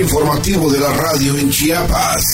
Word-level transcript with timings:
informativo 0.00 0.70
de 0.70 0.78
la 0.78 0.92
radio 0.92 1.36
en 1.36 1.50
Chiapas. 1.50 2.24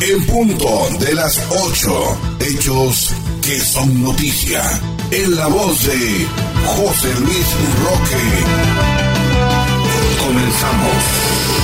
En 0.00 0.26
punto 0.26 0.88
de 0.98 1.14
las 1.14 1.40
8, 1.50 2.18
hechos 2.40 3.10
que 3.42 3.60
son 3.60 4.02
noticia. 4.02 4.62
En 5.10 5.36
la 5.36 5.46
voz 5.46 5.84
de 5.86 6.26
José 6.66 7.14
Luis 7.20 7.46
Roque. 7.84 8.24
Comenzamos. 10.24 11.57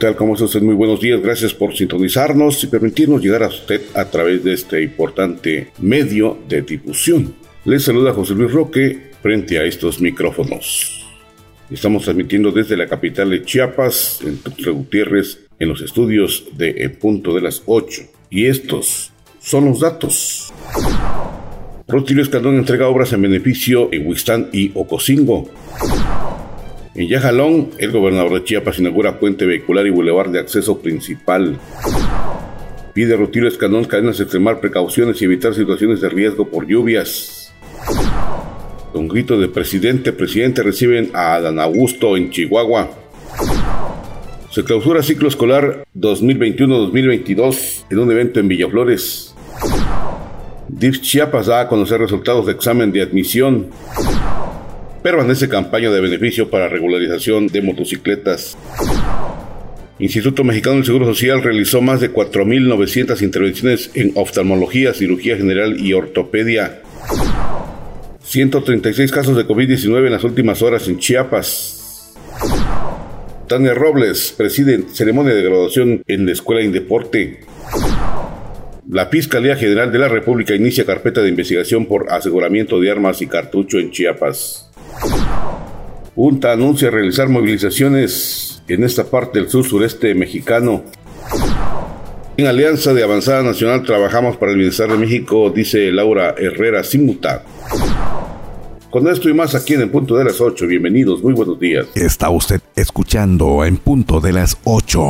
Tal? 0.00 0.16
¿Cómo 0.16 0.32
está 0.32 0.46
usted? 0.46 0.62
Muy 0.62 0.74
buenos 0.74 0.98
días. 0.98 1.20
Gracias 1.20 1.52
por 1.52 1.76
sintonizarnos 1.76 2.64
y 2.64 2.68
permitirnos 2.68 3.22
llegar 3.22 3.42
a 3.42 3.48
usted 3.48 3.82
a 3.94 4.06
través 4.06 4.42
de 4.42 4.54
este 4.54 4.82
importante 4.82 5.72
medio 5.78 6.38
de 6.48 6.62
difusión. 6.62 7.34
Les 7.66 7.82
saluda 7.82 8.14
José 8.14 8.32
Luis 8.32 8.50
Roque 8.50 9.10
frente 9.22 9.58
a 9.58 9.64
estos 9.64 10.00
micrófonos. 10.00 11.06
Estamos 11.70 12.04
transmitiendo 12.04 12.50
desde 12.50 12.78
la 12.78 12.88
capital 12.88 13.28
de 13.28 13.44
Chiapas, 13.44 14.20
en 14.24 14.38
Tuxtla 14.38 14.72
Gutiérrez, 14.72 15.40
en 15.58 15.68
los 15.68 15.82
estudios 15.82 16.46
de 16.56 16.70
El 16.70 16.92
Punto 16.92 17.34
de 17.34 17.42
las 17.42 17.62
8. 17.66 18.02
Y 18.30 18.46
estos 18.46 19.12
son 19.38 19.66
los 19.66 19.80
datos. 19.80 20.50
Rutilio 21.86 22.22
Escandón 22.22 22.56
entrega 22.56 22.88
obras 22.88 23.12
en 23.12 23.20
beneficio 23.20 23.88
de 23.92 23.98
Huistán 23.98 24.48
y 24.50 24.70
Ocosingo. 24.74 25.50
En 26.94 27.06
Yajalón, 27.06 27.70
el 27.78 27.92
gobernador 27.92 28.34
de 28.34 28.44
Chiapas 28.44 28.80
inaugura 28.80 29.20
puente 29.20 29.46
vehicular 29.46 29.86
y 29.86 29.90
bulevar 29.90 30.30
de 30.30 30.40
acceso 30.40 30.80
principal. 30.80 31.58
Pide 32.92 33.16
Rutilio 33.16 33.48
Escandón 33.48 33.84
cadenas 33.84 34.18
extremar 34.18 34.60
precauciones 34.60 35.22
y 35.22 35.24
evitar 35.24 35.54
situaciones 35.54 36.00
de 36.00 36.08
riesgo 36.08 36.48
por 36.48 36.66
lluvias. 36.66 37.54
Un 38.92 39.06
grito 39.06 39.38
de 39.38 39.46
presidente, 39.46 40.12
presidente 40.12 40.64
reciben 40.64 41.10
a 41.14 41.34
Adán 41.34 41.60
Augusto 41.60 42.16
en 42.16 42.30
Chihuahua. 42.30 42.90
Se 44.50 44.64
clausura 44.64 45.04
ciclo 45.04 45.28
escolar 45.28 45.84
2021-2022 45.94 47.84
en 47.88 47.98
un 48.00 48.10
evento 48.10 48.40
en 48.40 48.48
Villaflores. 48.48 49.32
DIF 50.66 51.00
Chiapas 51.02 51.46
da 51.46 51.60
a 51.60 51.68
conocer 51.68 52.00
resultados 52.00 52.46
de 52.46 52.52
examen 52.52 52.90
de 52.90 53.02
admisión 53.02 53.68
permanece 55.02 55.48
campaña 55.48 55.90
de 55.90 56.00
beneficio 56.00 56.50
para 56.50 56.68
regularización 56.68 57.46
de 57.46 57.62
motocicletas. 57.62 58.56
Instituto 59.98 60.44
Mexicano 60.44 60.76
del 60.76 60.86
Seguro 60.86 61.04
Social 61.06 61.42
realizó 61.42 61.82
más 61.82 62.00
de 62.00 62.12
4.900 62.12 63.20
intervenciones 63.22 63.90
en 63.94 64.12
oftalmología, 64.14 64.94
cirugía 64.94 65.36
general 65.36 65.78
y 65.78 65.92
ortopedia. 65.92 66.80
136 68.22 69.12
casos 69.12 69.36
de 69.36 69.46
COVID-19 69.46 70.06
en 70.06 70.12
las 70.12 70.24
últimas 70.24 70.62
horas 70.62 70.88
en 70.88 70.98
Chiapas. 70.98 72.14
Tania 73.46 73.74
Robles 73.74 74.32
preside 74.36 74.84
ceremonia 74.92 75.34
de 75.34 75.42
graduación 75.42 76.02
en 76.06 76.24
la 76.24 76.32
Escuela 76.32 76.62
de 76.62 76.70
Deporte. 76.70 77.40
La 78.88 79.06
Fiscalía 79.06 79.56
General 79.56 79.92
de 79.92 79.98
la 79.98 80.08
República 80.08 80.54
inicia 80.54 80.86
carpeta 80.86 81.20
de 81.20 81.28
investigación 81.28 81.86
por 81.86 82.10
aseguramiento 82.10 82.80
de 82.80 82.90
armas 82.90 83.20
y 83.22 83.26
cartucho 83.26 83.78
en 83.78 83.90
Chiapas. 83.90 84.69
Junta 86.14 86.52
anuncia 86.52 86.90
realizar 86.90 87.28
movilizaciones 87.28 88.62
en 88.68 88.84
esta 88.84 89.04
parte 89.04 89.38
del 89.38 89.48
sur 89.48 89.64
sureste 89.64 90.14
mexicano. 90.14 90.82
En 92.36 92.46
Alianza 92.46 92.92
de 92.92 93.02
Avanzada 93.02 93.42
Nacional 93.42 93.84
trabajamos 93.84 94.36
para 94.36 94.52
el 94.52 94.58
bienestar 94.58 94.90
de 94.90 94.96
México, 94.96 95.50
dice 95.50 95.92
Laura 95.92 96.34
Herrera 96.36 96.82
Simuta. 96.82 97.44
Con 98.90 99.06
esto 99.06 99.28
y 99.28 99.34
más 99.34 99.54
aquí 99.54 99.74
en 99.74 99.82
el 99.82 99.90
punto 99.90 100.16
de 100.16 100.24
las 100.24 100.40
8, 100.40 100.66
bienvenidos, 100.66 101.22
muy 101.22 101.32
buenos 101.32 101.60
días. 101.60 101.86
Está 101.94 102.28
usted 102.30 102.60
escuchando 102.74 103.64
en 103.64 103.76
punto 103.76 104.20
de 104.20 104.32
las 104.32 104.58
8. 104.64 105.00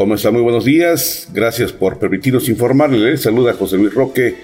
¿Cómo 0.00 0.14
está? 0.14 0.30
Muy 0.30 0.40
buenos 0.40 0.64
días. 0.64 1.28
Gracias 1.30 1.74
por 1.74 1.98
permitirnos 1.98 2.48
informarle. 2.48 3.18
saluda 3.18 3.52
José 3.52 3.76
Luis 3.76 3.92
Roque 3.92 4.34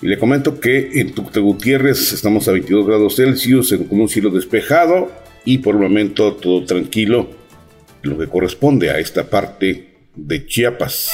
y 0.00 0.06
le 0.06 0.18
comento 0.18 0.58
que 0.58 0.88
en 0.94 1.12
Tuxtla 1.12 1.42
Gutiérrez 1.42 2.14
estamos 2.14 2.48
a 2.48 2.52
22 2.52 2.86
grados 2.86 3.16
Celsius 3.16 3.74
con 3.90 4.00
un 4.00 4.08
cielo 4.08 4.30
despejado 4.30 5.12
y 5.44 5.58
por 5.58 5.74
el 5.74 5.82
momento 5.82 6.32
todo 6.36 6.64
tranquilo, 6.64 7.28
lo 8.04 8.16
que 8.16 8.26
corresponde 8.26 8.88
a 8.88 8.98
esta 8.98 9.28
parte 9.28 9.96
de 10.14 10.46
Chiapas. 10.46 11.10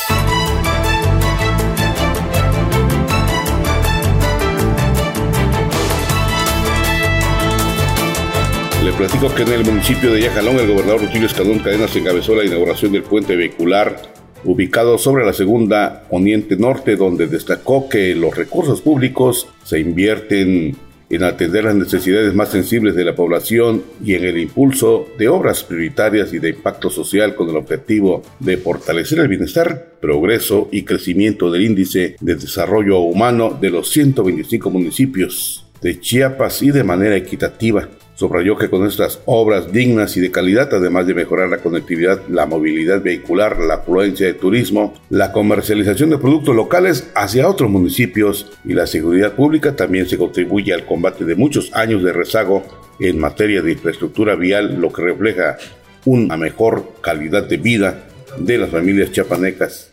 Le 8.93 9.09
platico 9.09 9.35
que 9.35 9.43
en 9.43 9.53
el 9.53 9.65
municipio 9.65 10.13
de 10.13 10.21
Yajalón 10.21 10.59
el 10.59 10.69
gobernador 10.69 11.01
Rutilio 11.01 11.27
Escandón 11.27 11.61
Cadenas 11.61 11.97
encabezó 11.97 12.35
la 12.35 12.45
inauguración 12.45 12.93
del 12.93 13.03
puente 13.03 13.37
vehicular 13.37 14.03
ubicado 14.45 14.99
sobre 14.99 15.25
la 15.25 15.33
segunda 15.33 16.03
poniente 16.11 16.57
norte, 16.57 16.97
donde 16.97 17.27
destacó 17.27 17.89
que 17.89 18.15
los 18.15 18.37
recursos 18.37 18.83
públicos 18.83 19.49
se 19.65 19.81
invierten 19.81 20.77
en 21.09 21.25
atender 21.25 21.65
las 21.65 21.75
necesidades 21.75 22.35
más 22.35 22.51
sensibles 22.51 22.95
de 22.95 23.05
la 23.05 23.15
población 23.15 23.83
y 24.05 24.15
en 24.15 24.25
el 24.25 24.39
impulso 24.39 25.07
de 25.19 25.29
obras 25.29 25.65
prioritarias 25.65 26.33
y 26.35 26.39
de 26.39 26.51
impacto 26.51 26.91
social 26.91 27.35
con 27.35 27.49
el 27.49 27.57
objetivo 27.57 28.23
de 28.41 28.59
fortalecer 28.59 29.21
el 29.21 29.29
bienestar, 29.29 29.95
progreso 30.03 30.69
y 30.71 30.83
crecimiento 30.83 31.51
del 31.51 31.63
índice 31.63 32.17
de 32.21 32.35
desarrollo 32.35 33.01
humano 33.01 33.57
de 33.59 33.71
los 33.71 33.91
125 33.91 34.71
municipios 34.71 35.67
de 35.81 35.99
Chiapas 35.99 36.63
y 36.63 36.71
de 36.71 36.85
manera 36.85 37.17
equitativa. 37.17 37.89
Subrayó 38.23 38.57
que 38.57 38.71
con 38.71 38.87
estas 38.87 39.19
obras 39.25 39.73
dignas 39.73 40.17
y 40.17 40.21
de 40.21 40.31
calidad, 40.31 40.73
además 40.73 41.09
de 41.09 41.15
mejorar 41.15 41.49
la 41.49 41.59
conectividad, 41.59 42.23
la 42.29 42.47
movilidad 42.47 43.03
vehicular, 43.03 43.59
la 43.59 43.75
afluencia 43.75 44.29
de 44.29 44.35
turismo, 44.35 44.95
la 45.11 45.33
comercialización 45.33 46.11
de 46.11 46.19
productos 46.19 46.55
locales 46.55 47.11
hacia 47.17 47.49
otros 47.49 47.69
municipios 47.69 48.53
y 48.65 48.75
la 48.75 48.87
seguridad 48.87 49.33
pública, 49.33 49.75
también 49.75 50.09
se 50.09 50.19
contribuye 50.19 50.73
al 50.73 50.87
combate 50.87 51.25
de 51.25 51.35
muchos 51.35 51.75
años 51.75 52.05
de 52.05 52.13
rezago 52.13 52.63
en 53.01 53.19
materia 53.19 53.61
de 53.61 53.73
infraestructura 53.73 54.37
vial, 54.37 54.81
lo 54.81 54.93
que 54.93 55.03
refleja 55.03 55.57
una 56.05 56.37
mejor 56.37 56.93
calidad 57.01 57.49
de 57.49 57.57
vida 57.57 58.05
de 58.39 58.57
las 58.57 58.71
familias 58.71 59.11
chapanecas. 59.11 59.92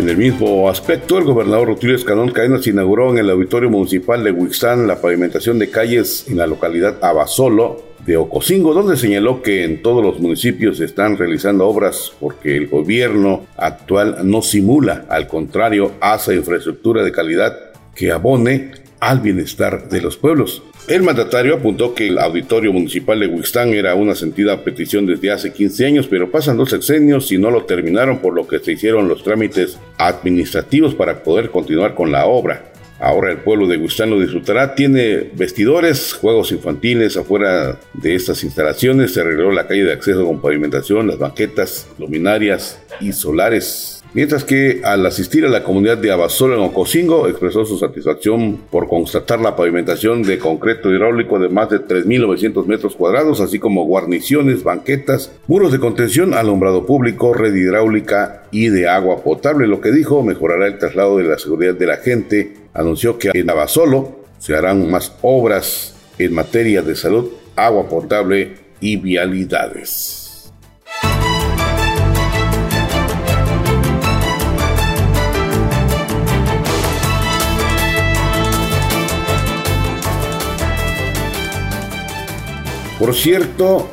En 0.00 0.08
el 0.08 0.16
mismo 0.16 0.66
aspecto, 0.70 1.18
el 1.18 1.24
gobernador 1.24 1.68
Rutilio 1.68 1.94
Escandón 1.94 2.30
Cadenas 2.30 2.66
inauguró 2.66 3.10
en 3.10 3.18
el 3.18 3.28
Auditorio 3.28 3.68
Municipal 3.68 4.24
de 4.24 4.32
Huixán 4.32 4.86
la 4.86 4.98
pavimentación 4.98 5.58
de 5.58 5.68
calles 5.68 6.24
en 6.26 6.38
la 6.38 6.46
localidad 6.46 6.96
Abasolo 7.02 7.82
de 8.06 8.16
Ocosingo, 8.16 8.72
donde 8.72 8.96
señaló 8.96 9.42
que 9.42 9.62
en 9.62 9.82
todos 9.82 10.02
los 10.02 10.18
municipios 10.18 10.78
se 10.78 10.86
están 10.86 11.18
realizando 11.18 11.68
obras 11.68 12.14
porque 12.18 12.56
el 12.56 12.68
gobierno 12.68 13.44
actual 13.58 14.20
no 14.22 14.40
simula, 14.40 15.04
al 15.10 15.28
contrario, 15.28 15.92
hace 16.00 16.34
infraestructura 16.34 17.04
de 17.04 17.12
calidad 17.12 17.54
que 17.94 18.10
abone 18.10 18.70
al 19.00 19.20
bienestar 19.20 19.88
de 19.88 20.00
los 20.00 20.16
pueblos. 20.16 20.62
El 20.88 21.02
mandatario 21.02 21.54
apuntó 21.54 21.94
que 21.94 22.08
el 22.08 22.18
auditorio 22.18 22.72
municipal 22.72 23.18
de 23.20 23.26
Huixtán 23.26 23.70
era 23.70 23.94
una 23.94 24.14
sentida 24.14 24.62
petición 24.62 25.06
desde 25.06 25.30
hace 25.30 25.52
15 25.52 25.86
años, 25.86 26.06
pero 26.08 26.30
pasan 26.30 26.56
dos 26.56 26.70
sexenios 26.70 27.30
y 27.32 27.38
no 27.38 27.50
lo 27.50 27.64
terminaron, 27.64 28.18
por 28.18 28.34
lo 28.34 28.46
que 28.46 28.58
se 28.58 28.72
hicieron 28.72 29.08
los 29.08 29.22
trámites 29.22 29.78
administrativos 29.98 30.94
para 30.94 31.22
poder 31.22 31.50
continuar 31.50 31.94
con 31.94 32.12
la 32.12 32.26
obra. 32.26 32.70
Ahora 33.00 33.32
el 33.32 33.38
pueblo 33.38 33.66
de 33.66 33.78
Huixtán 33.78 34.10
lo 34.10 34.20
disfrutará. 34.20 34.74
Tiene 34.74 35.30
vestidores, 35.32 36.12
juegos 36.12 36.52
infantiles. 36.52 37.16
Afuera 37.16 37.78
de 37.94 38.14
estas 38.14 38.44
instalaciones 38.44 39.14
se 39.14 39.22
arregló 39.22 39.50
la 39.52 39.66
calle 39.66 39.84
de 39.84 39.94
acceso 39.94 40.26
con 40.26 40.42
pavimentación, 40.42 41.06
las 41.06 41.18
banquetas, 41.18 41.88
luminarias 41.98 42.78
y 43.00 43.12
solares. 43.12 43.99
Mientras 44.14 44.44
que 44.44 44.80
al 44.84 45.04
asistir 45.06 45.44
a 45.44 45.48
la 45.48 45.62
comunidad 45.62 45.98
de 45.98 46.10
Abasolo 46.10 46.54
en 46.54 46.60
Ocosingo 46.60 47.28
expresó 47.28 47.64
su 47.64 47.78
satisfacción 47.78 48.58
por 48.70 48.88
constatar 48.88 49.40
la 49.40 49.56
pavimentación 49.56 50.22
de 50.22 50.38
concreto 50.38 50.90
hidráulico 50.90 51.38
de 51.38 51.48
más 51.48 51.70
de 51.70 51.80
3.900 51.80 52.66
metros 52.66 52.96
cuadrados, 52.96 53.40
así 53.40 53.58
como 53.58 53.84
guarniciones, 53.84 54.62
banquetas, 54.62 55.32
muros 55.46 55.72
de 55.72 55.80
contención, 55.80 56.34
alumbrado 56.34 56.86
público, 56.86 57.34
red 57.34 57.54
hidráulica 57.54 58.44
y 58.50 58.68
de 58.68 58.88
agua 58.88 59.22
potable, 59.22 59.66
lo 59.66 59.80
que 59.80 59.92
dijo 59.92 60.22
mejorará 60.22 60.66
el 60.66 60.78
traslado 60.78 61.18
de 61.18 61.24
la 61.24 61.38
seguridad 61.38 61.74
de 61.74 61.86
la 61.86 61.96
gente. 61.96 62.54
Anunció 62.74 63.18
que 63.18 63.30
en 63.34 63.50
Abasolo 63.50 64.20
se 64.38 64.54
harán 64.54 64.90
más 64.90 65.12
obras 65.22 65.94
en 66.18 66.34
materia 66.34 66.82
de 66.82 66.96
salud, 66.96 67.30
agua 67.56 67.88
potable 67.88 68.54
y 68.80 68.96
vialidades. 68.96 70.19
Por 83.00 83.14
cierto, 83.14 83.88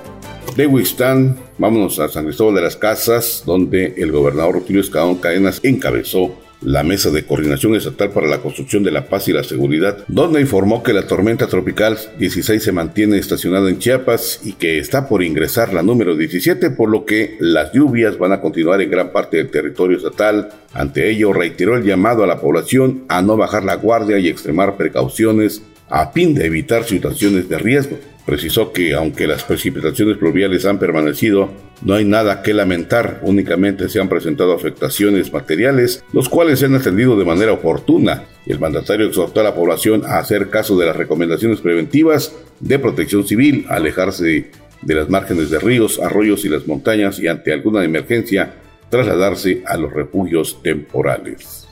de 0.57 0.67
Huistán, 0.67 1.37
vámonos 1.57 1.97
a 1.97 2.09
San 2.09 2.25
Cristóbal 2.25 2.55
de 2.55 2.61
las 2.61 2.75
Casas, 2.75 3.41
donde 3.45 3.93
el 3.95 4.11
gobernador 4.11 4.55
Rutilio 4.55 4.81
Escadón 4.81 5.15
Cadenas 5.15 5.61
encabezó 5.63 6.37
la 6.59 6.83
Mesa 6.83 7.09
de 7.09 7.25
Coordinación 7.25 7.73
Estatal 7.75 8.09
para 8.09 8.27
la 8.27 8.39
Construcción 8.39 8.83
de 8.83 8.91
la 8.91 9.05
Paz 9.07 9.29
y 9.29 9.31
la 9.31 9.45
Seguridad, 9.45 10.03
donde 10.09 10.41
informó 10.41 10.83
que 10.83 10.91
la 10.91 11.07
tormenta 11.07 11.47
tropical 11.47 11.97
16 12.19 12.61
se 12.61 12.71
mantiene 12.73 13.17
estacionada 13.17 13.69
en 13.69 13.79
Chiapas 13.79 14.41
y 14.43 14.53
que 14.53 14.77
está 14.77 15.07
por 15.07 15.23
ingresar 15.23 15.73
la 15.73 15.83
número 15.83 16.17
17, 16.17 16.71
por 16.71 16.89
lo 16.89 17.05
que 17.05 17.37
las 17.39 17.71
lluvias 17.71 18.17
van 18.17 18.33
a 18.33 18.41
continuar 18.41 18.81
en 18.81 18.91
gran 18.91 19.13
parte 19.13 19.37
del 19.37 19.49
territorio 19.49 19.95
estatal. 19.95 20.49
Ante 20.73 21.09
ello, 21.09 21.31
reiteró 21.31 21.77
el 21.77 21.85
llamado 21.85 22.25
a 22.25 22.27
la 22.27 22.41
población 22.41 23.05
a 23.07 23.21
no 23.21 23.37
bajar 23.37 23.63
la 23.63 23.75
guardia 23.75 24.19
y 24.19 24.27
extremar 24.27 24.75
precauciones 24.75 25.61
a 25.89 26.11
fin 26.11 26.33
de 26.33 26.45
evitar 26.45 26.83
situaciones 26.83 27.49
de 27.49 27.57
riesgo. 27.57 27.97
Precisó 28.25 28.73
que 28.73 28.93
aunque 28.93 29.25
las 29.25 29.45
precipitaciones 29.45 30.17
pluviales 30.17 30.65
han 30.65 30.79
permanecido, 30.79 31.49
no 31.81 31.93
hay 31.93 32.03
nada 32.03 32.41
que 32.41 32.53
lamentar, 32.53 33.21
únicamente 33.23 33.87
se 33.87 34.01
han 34.01 34.09
presentado 34.09 34.53
afectaciones 34.53 35.31
materiales, 35.31 36.03
los 36.11 36.27
cuales 36.27 36.59
se 36.59 36.65
han 36.65 36.75
atendido 36.75 37.17
de 37.17 37.23
manera 37.23 37.53
oportuna. 37.53 38.25
El 38.45 38.59
mandatario 38.59 39.07
exhortó 39.07 39.39
a 39.39 39.43
la 39.43 39.55
población 39.55 40.03
a 40.05 40.19
hacer 40.19 40.49
caso 40.49 40.77
de 40.77 40.87
las 40.87 40.95
recomendaciones 40.95 41.61
preventivas 41.61 42.35
de 42.59 42.79
protección 42.79 43.25
civil, 43.25 43.65
alejarse 43.69 44.51
de 44.81 44.95
las 44.95 45.09
márgenes 45.09 45.49
de 45.49 45.59
ríos, 45.59 45.99
arroyos 45.99 46.43
y 46.43 46.49
las 46.49 46.67
montañas 46.67 47.19
y 47.19 47.27
ante 47.27 47.53
alguna 47.53 47.83
emergencia 47.85 48.55
trasladarse 48.89 49.63
a 49.65 49.77
los 49.77 49.91
refugios 49.93 50.61
temporales. 50.61 51.66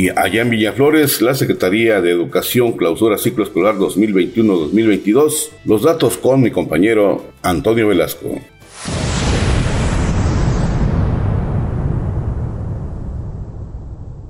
Y 0.00 0.10
allá 0.10 0.42
en 0.42 0.50
Villaflores, 0.50 1.20
la 1.22 1.34
Secretaría 1.34 2.00
de 2.00 2.12
Educación 2.12 2.74
clausura 2.74 3.18
ciclo 3.18 3.42
escolar 3.42 3.74
2021-2022. 3.78 5.48
Los 5.64 5.82
datos 5.82 6.16
con 6.18 6.40
mi 6.40 6.52
compañero 6.52 7.32
Antonio 7.42 7.88
Velasco. 7.88 8.40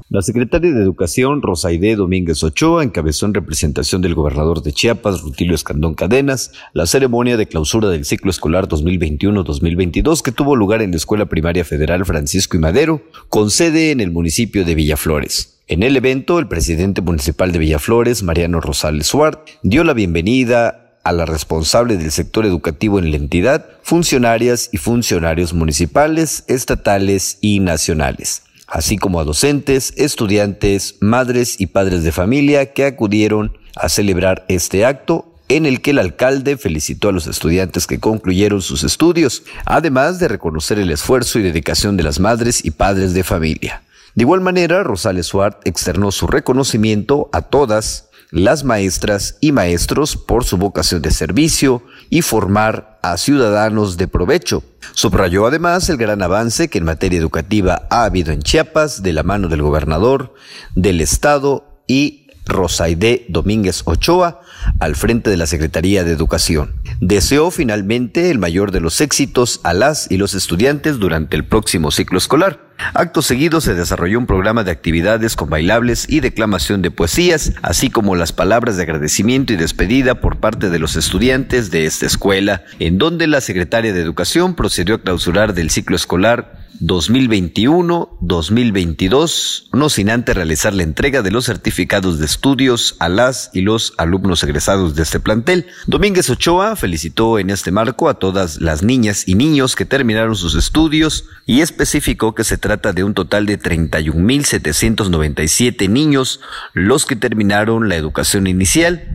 La 0.09 0.23
secretaria 0.23 0.73
de 0.73 0.83
Educación, 0.83 1.43
Rosaide 1.43 1.97
Domínguez 1.97 2.43
Ochoa, 2.43 2.83
encabezó 2.83 3.27
en 3.27 3.35
representación 3.35 4.01
del 4.01 4.15
gobernador 4.15 4.63
de 4.63 4.73
Chiapas, 4.73 5.21
Rutilio 5.21 5.55
Escandón 5.55 5.93
Cadenas, 5.93 6.53
la 6.73 6.87
ceremonia 6.87 7.37
de 7.37 7.47
clausura 7.47 7.91
del 7.91 8.07
ciclo 8.07 8.31
escolar 8.31 8.69
2021-2022 8.69 10.23
que 10.23 10.33
tuvo 10.33 10.57
lugar 10.57 10.81
en 10.81 10.93
la 10.93 10.97
Escuela 10.97 11.27
Primaria 11.27 11.67
Federal 11.67 12.07
Francisco 12.07 12.57
y 12.57 12.61
Madero, 12.61 13.03
con 13.29 13.51
sede 13.51 13.91
en 13.91 14.01
el 14.01 14.13
municipio 14.13 14.65
de 14.65 14.75
Villaflores. 14.75 15.58
En 15.71 15.83
el 15.83 15.99
evento, 15.99 16.39
el 16.39 16.49
presidente 16.49 17.03
municipal 17.03 17.53
de 17.53 17.59
Villaflores, 17.59 18.23
Mariano 18.23 18.59
Rosales 18.59 19.09
Suart, 19.09 19.47
dio 19.63 19.85
la 19.85 19.93
bienvenida 19.93 20.97
a 21.05 21.13
la 21.13 21.27
responsable 21.27 21.99
del 21.99 22.11
sector 22.11 22.47
educativo 22.47 22.99
en 22.99 23.11
la 23.11 23.19
entidad, 23.19 23.67
funcionarias 23.83 24.71
y 24.73 24.79
funcionarios 24.79 25.53
municipales, 25.53 26.45
estatales 26.47 27.37
y 27.43 27.61
nacionales, 27.61 28.45
así 28.67 28.97
como 28.97 29.21
a 29.21 29.25
docentes, 29.25 29.93
estudiantes, 29.99 30.97
madres 31.01 31.61
y 31.61 31.67
padres 31.67 32.03
de 32.03 32.13
familia 32.13 32.73
que 32.73 32.87
acudieron 32.87 33.53
a 33.77 33.91
celebrar 33.91 34.47
este 34.49 34.87
acto 34.87 35.35
en 35.51 35.67
el 35.67 35.83
que 35.83 35.91
el 35.91 35.99
alcalde 35.99 36.57
felicitó 36.57 37.11
a 37.11 37.13
los 37.13 37.27
estudiantes 37.27 37.87
que 37.87 38.01
concluyeron 38.01 38.63
sus 38.63 38.85
estudios, 38.85 39.43
además 39.67 40.19
de 40.19 40.29
reconocer 40.29 40.79
el 40.79 40.91
esfuerzo 40.91 41.39
y 41.39 41.43
dedicación 41.43 41.99
de 41.99 42.05
las 42.05 42.21
madres 42.21 42.65
y 42.65 42.71
padres 42.71 43.13
de 43.13 43.23
familia. 43.23 43.83
De 44.19 44.25
igual 44.25 44.41
manera, 44.41 44.83
Rosales 44.83 45.27
Suárez 45.27 45.61
externó 45.63 46.11
su 46.11 46.27
reconocimiento 46.27 47.31
a 47.33 47.43
todas 47.43 48.09
las 48.33 48.65
maestras 48.65 49.39
y 49.41 49.53
maestros 49.53 50.17
por 50.17 50.43
su 50.43 50.57
vocación 50.57 51.03
de 51.03 51.13
servicio 51.13 51.85
y 52.11 52.23
formar 52.23 52.99
a 53.01 53.17
ciudadanos 53.17 53.97
de 53.97 54.09
provecho. 54.09 54.65
Subrayó 54.93 55.47
además 55.47 55.89
el 55.89 55.99
gran 55.99 56.21
avance 56.21 56.67
que 56.67 56.79
en 56.79 56.85
materia 56.85 57.17
educativa 57.17 57.87
ha 57.91 58.03
habido 58.03 58.33
en 58.33 58.43
Chiapas 58.43 59.05
de 59.05 59.13
la 59.13 59.23
mano 59.23 59.47
del 59.47 59.63
gobernador 59.63 60.35
del 60.75 61.01
estado 61.01 61.81
y 61.87 62.27
Rosaide 62.45 63.25
Domínguez 63.29 63.83
Ochoa 63.85 64.41
al 64.81 64.97
frente 64.97 65.31
de 65.31 65.37
la 65.37 65.47
Secretaría 65.47 66.03
de 66.03 66.11
Educación. 66.11 66.75
Deseó 67.01 67.53
finalmente 67.53 68.33
el 68.33 68.41
mayor 68.41 68.73
de 68.73 68.81
los 68.81 69.01
éxitos 69.01 69.61
a 69.63 69.75
las 69.75 70.11
y 70.11 70.17
los 70.17 70.35
estudiantes 70.35 70.99
durante 70.99 71.37
el 71.37 71.47
próximo 71.47 71.93
ciclo 71.93 72.19
escolar. 72.19 72.68
Acto 72.95 73.23
seguido 73.23 73.61
se 73.61 73.75
desarrolló 73.75 74.19
un 74.19 74.27
programa 74.27 74.63
de 74.63 74.71
actividades 74.71 75.35
con 75.35 75.51
bailables 75.51 76.07
y 76.09 76.21
declamación 76.21 76.81
de 76.81 76.93
poesías, 76.93 77.53
así 77.63 77.91
como 77.91 78.15
las 78.15 78.33
palabras 78.33 78.77
de 78.77 78.85
agradecimiento 78.85 79.53
y 79.53 79.57
despedida 79.57 80.21
por 80.21 80.39
parte 80.39 80.71
de 80.71 80.79
los 80.79 80.95
estudiantes 80.95 81.73
de 81.73 81.87
esta 81.87 82.07
escuela, 82.07 82.63
en 82.79 82.99
donde 82.99 83.27
la 83.27 83.41
secretaria 83.41 83.93
de 83.93 84.01
Educación 84.01 84.55
procedió 84.55 84.97
a 84.97 85.03
clausurar 85.03 85.55
del 85.55 85.71
ciclo 85.71 85.97
escolar 85.97 86.69
2021-2022, 86.81 89.69
no 89.73 89.89
sin 89.89 90.11
antes 90.11 90.37
realizar 90.37 90.75
la 90.75 90.85
entrega 90.85 91.23
de 91.23 91.31
los 91.31 91.47
certificados 91.47 92.19
de 92.19 92.27
estudios 92.27 92.97
a 92.99 93.09
las 93.09 93.51
y 93.53 93.61
los 93.63 93.95
alumnos 93.99 94.43
egresados 94.45 94.95
de 94.95 95.03
este 95.03 95.19
plantel. 95.21 95.67
Domínguez 95.87 96.31
Ochoa 96.31 96.77
felicitó 96.77 97.41
en 97.41 97.51
este 97.51 97.73
marco 97.73 98.09
a 98.09 98.15
todas 98.15 98.61
las 98.61 98.83
niñas 98.83 99.27
y 99.27 99.35
niños 99.35 99.77
que 99.77 99.85
terminaron 99.85 100.37
sus 100.37 100.55
estudios 100.55 101.27
y 101.47 101.61
especificó 101.63 102.35
que 102.35 102.45
se 102.45 102.59
trata 102.69 102.93
de 102.93 103.03
un 103.03 103.15
total 103.15 103.47
de 103.47 103.59
31.797 103.59 105.89
niños 105.89 106.41
los 106.75 107.07
que 107.07 107.17
terminaron 107.17 107.89
la 107.89 107.97
educación 107.97 108.47
inicial 108.47 109.09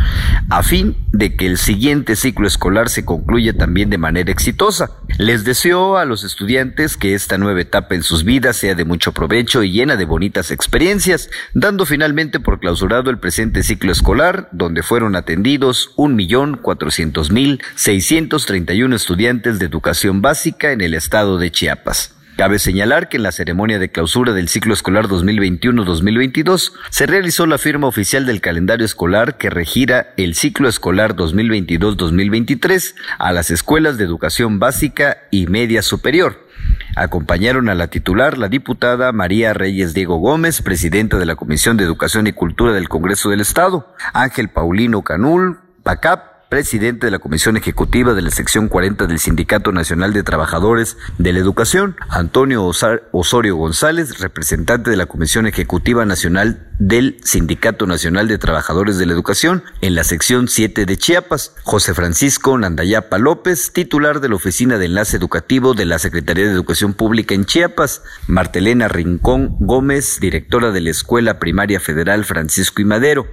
a 0.50 0.62
fin 0.62 0.96
de 1.12 1.36
que 1.36 1.46
el 1.46 1.58
siguiente 1.58 2.16
ciclo 2.16 2.46
escolar 2.46 2.88
se 2.88 3.04
concluya 3.04 3.52
también 3.52 3.90
de 3.90 3.98
manera 3.98 4.32
exitosa. 4.32 4.90
Les 5.18 5.44
deseó 5.44 5.96
a 5.96 6.04
los 6.04 6.25
estudiantes 6.25 6.96
que 6.96 7.14
esta 7.14 7.38
nueva 7.38 7.60
etapa 7.60 7.94
en 7.94 8.02
sus 8.02 8.25
vidas 8.25 8.56
sea 8.56 8.75
de 8.75 8.84
mucho 8.84 9.12
provecho 9.12 9.62
y 9.62 9.70
llena 9.70 9.96
de 9.96 10.04
bonitas 10.04 10.50
experiencias, 10.50 11.30
dando 11.54 11.86
finalmente 11.86 12.40
por 12.40 12.58
clausurado 12.58 13.10
el 13.10 13.18
presente 13.18 13.62
ciclo 13.62 13.92
escolar, 13.92 14.48
donde 14.52 14.82
fueron 14.82 15.16
atendidos 15.16 15.92
un 15.96 16.16
millón 16.16 16.56
cuatrocientos 16.56 17.30
mil 17.30 17.62
seiscientos 17.75 18.46
treinta 18.46 18.75
y 18.75 18.82
uno 18.82 18.96
estudiantes 18.96 19.58
de 19.58 19.66
educación 19.66 20.22
básica 20.22 20.72
en 20.72 20.80
el 20.80 20.94
estado 20.94 21.38
de 21.38 21.50
Chiapas. 21.50 22.15
Cabe 22.37 22.59
señalar 22.59 23.09
que 23.09 23.16
en 23.16 23.23
la 23.23 23.33
ceremonia 23.33 23.78
de 23.78 23.90
clausura 23.90 24.35
del 24.35 24.49
ciclo 24.49 24.75
escolar 24.75 25.07
2021-2022 25.09 26.73
se 26.90 27.07
realizó 27.07 27.47
la 27.47 27.57
firma 27.57 27.87
oficial 27.87 28.26
del 28.26 28.43
calendario 28.43 28.85
escolar 28.85 29.38
que 29.38 29.49
regira 29.49 30.12
el 30.19 30.35
ciclo 30.35 30.69
escolar 30.69 31.16
2022-2023 31.16 32.95
a 33.19 33.33
las 33.33 33.50
escuelas 33.50 33.97
de 33.97 34.05
educación 34.05 34.59
básica 34.59 35.16
y 35.31 35.47
media 35.47 35.81
superior. 35.81 36.47
Acompañaron 36.95 37.71
a 37.71 37.75
la 37.75 37.88
titular 37.88 38.37
la 38.37 38.50
diputada 38.50 39.12
María 39.12 39.55
Reyes 39.55 39.95
Diego 39.95 40.19
Gómez, 40.19 40.61
presidenta 40.61 41.16
de 41.16 41.25
la 41.25 41.37
Comisión 41.37 41.78
de 41.78 41.85
Educación 41.85 42.26
y 42.26 42.33
Cultura 42.33 42.75
del 42.75 42.90
Congreso 42.90 43.31
del 43.31 43.40
Estado, 43.40 43.95
Ángel 44.12 44.50
Paulino 44.50 45.00
Canul, 45.02 45.61
PACAP, 45.83 46.36
presidente 46.48 47.06
de 47.06 47.10
la 47.10 47.18
Comisión 47.18 47.56
Ejecutiva 47.56 48.14
de 48.14 48.22
la 48.22 48.30
Sección 48.30 48.68
40 48.68 49.06
del 49.06 49.18
Sindicato 49.18 49.72
Nacional 49.72 50.12
de 50.12 50.22
Trabajadores 50.22 50.96
de 51.18 51.32
la 51.32 51.40
Educación, 51.40 51.96
Antonio 52.08 52.64
Osorio 52.64 53.56
González, 53.56 54.20
representante 54.20 54.90
de 54.90 54.96
la 54.96 55.06
Comisión 55.06 55.46
Ejecutiva 55.46 56.04
Nacional 56.04 56.68
del 56.78 57.18
Sindicato 57.24 57.86
Nacional 57.86 58.28
de 58.28 58.38
Trabajadores 58.38 58.98
de 58.98 59.06
la 59.06 59.14
Educación 59.14 59.64
en 59.80 59.94
la 59.94 60.04
sección 60.04 60.46
7 60.46 60.86
de 60.86 60.96
Chiapas, 60.96 61.54
José 61.64 61.94
Francisco 61.94 62.56
Nandayapa 62.56 63.18
López, 63.18 63.72
titular 63.72 64.20
de 64.20 64.28
la 64.28 64.36
Oficina 64.36 64.78
de 64.78 64.86
Enlace 64.86 65.16
Educativo 65.16 65.74
de 65.74 65.86
la 65.86 65.98
Secretaría 65.98 66.44
de 66.44 66.52
Educación 66.52 66.94
Pública 66.94 67.34
en 67.34 67.44
Chiapas, 67.44 68.02
Martelena 68.28 68.88
Rincón 68.88 69.56
Gómez, 69.58 70.20
directora 70.20 70.70
de 70.70 70.80
la 70.80 70.90
Escuela 70.90 71.38
Primaria 71.38 71.80
Federal 71.80 72.24
Francisco 72.24 72.82
y 72.82 72.84
Madero. 72.84 73.26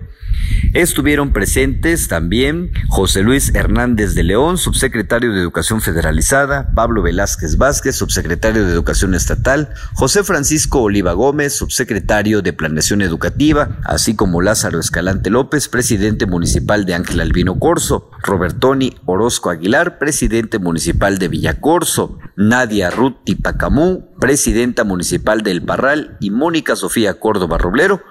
Estuvieron 0.73 1.31
presentes 1.31 2.07
también 2.07 2.71
José 2.87 3.02
Luis 3.03 3.53
Hernández 3.53 4.15
de 4.15 4.23
León, 4.23 4.57
subsecretario 4.57 5.33
de 5.33 5.41
Educación 5.41 5.81
Federalizada, 5.81 6.71
Pablo 6.73 7.01
Velázquez 7.01 7.57
Vázquez, 7.57 7.97
subsecretario 7.97 8.65
de 8.65 8.71
Educación 8.71 9.13
Estatal, 9.13 9.73
José 9.93 10.23
Francisco 10.23 10.81
Oliva 10.81 11.11
Gómez, 11.11 11.53
subsecretario 11.53 12.41
de 12.41 12.53
Planeación 12.53 13.01
Educativa, 13.01 13.77
así 13.83 14.15
como 14.15 14.41
Lázaro 14.41 14.79
Escalante 14.79 15.29
López, 15.29 15.67
presidente 15.67 16.25
municipal 16.25 16.85
de 16.85 16.93
Ángel 16.93 17.19
Albino 17.19 17.59
Corso, 17.59 18.09
Robertoni 18.23 18.95
Orozco 19.05 19.49
Aguilar, 19.49 19.99
presidente 19.99 20.57
municipal 20.57 21.19
de 21.19 21.27
Villacorso, 21.27 22.19
Nadia 22.37 22.89
Ruth 22.89 23.17
Tipacamú, 23.25 24.13
presidenta 24.17 24.85
municipal 24.85 25.43
del 25.43 25.61
Parral 25.61 26.15
y 26.21 26.31
Mónica 26.31 26.77
Sofía 26.77 27.19
Córdoba 27.19 27.57
Roblero, 27.57 28.01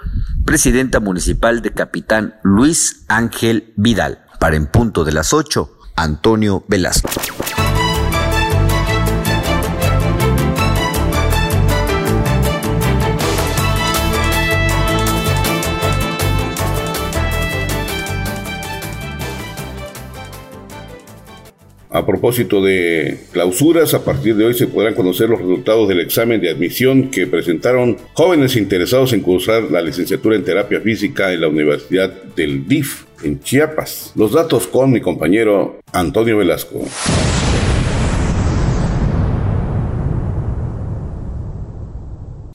presidenta 0.45 1.01
municipal 1.01 1.63
de 1.63 1.71
Capitán 1.71 2.35
Luis 2.43 3.07
Ángel 3.09 3.73
Vidal. 3.77 4.27
Para 4.43 4.57
en 4.57 4.67
punto 4.67 5.05
de 5.05 5.13
las 5.13 5.33
8, 5.33 5.71
Antonio 5.95 6.65
Velasco. 6.67 7.09
A 21.89 22.05
propósito 22.05 22.61
de 22.61 23.21
clausuras, 23.31 23.95
a 23.95 24.05
partir 24.05 24.35
de 24.35 24.47
hoy 24.47 24.55
se 24.55 24.67
podrán 24.67 24.95
conocer 24.95 25.29
los 25.29 25.39
resultados 25.39 25.87
del 25.87 26.01
examen 26.01 26.41
de 26.41 26.51
admisión 26.51 27.13
que 27.13 27.29
presentaron 27.29 27.97
jóvenes 28.15 28.57
interesados 28.57 29.13
en 29.13 29.21
cursar 29.21 29.71
la 29.71 29.81
licenciatura 29.81 30.35
en 30.35 30.43
terapia 30.43 30.81
física 30.81 31.33
en 31.33 31.43
la 31.43 31.47
Universidad 31.47 32.11
del 32.35 32.67
DIF 32.67 33.05
en 33.23 33.41
Chiapas. 33.41 34.13
Los 34.15 34.33
datos 34.33 34.67
con 34.67 34.91
mi 34.91 35.01
compañero 35.01 35.81
Antonio 35.93 36.39
Velasco. 36.39 36.81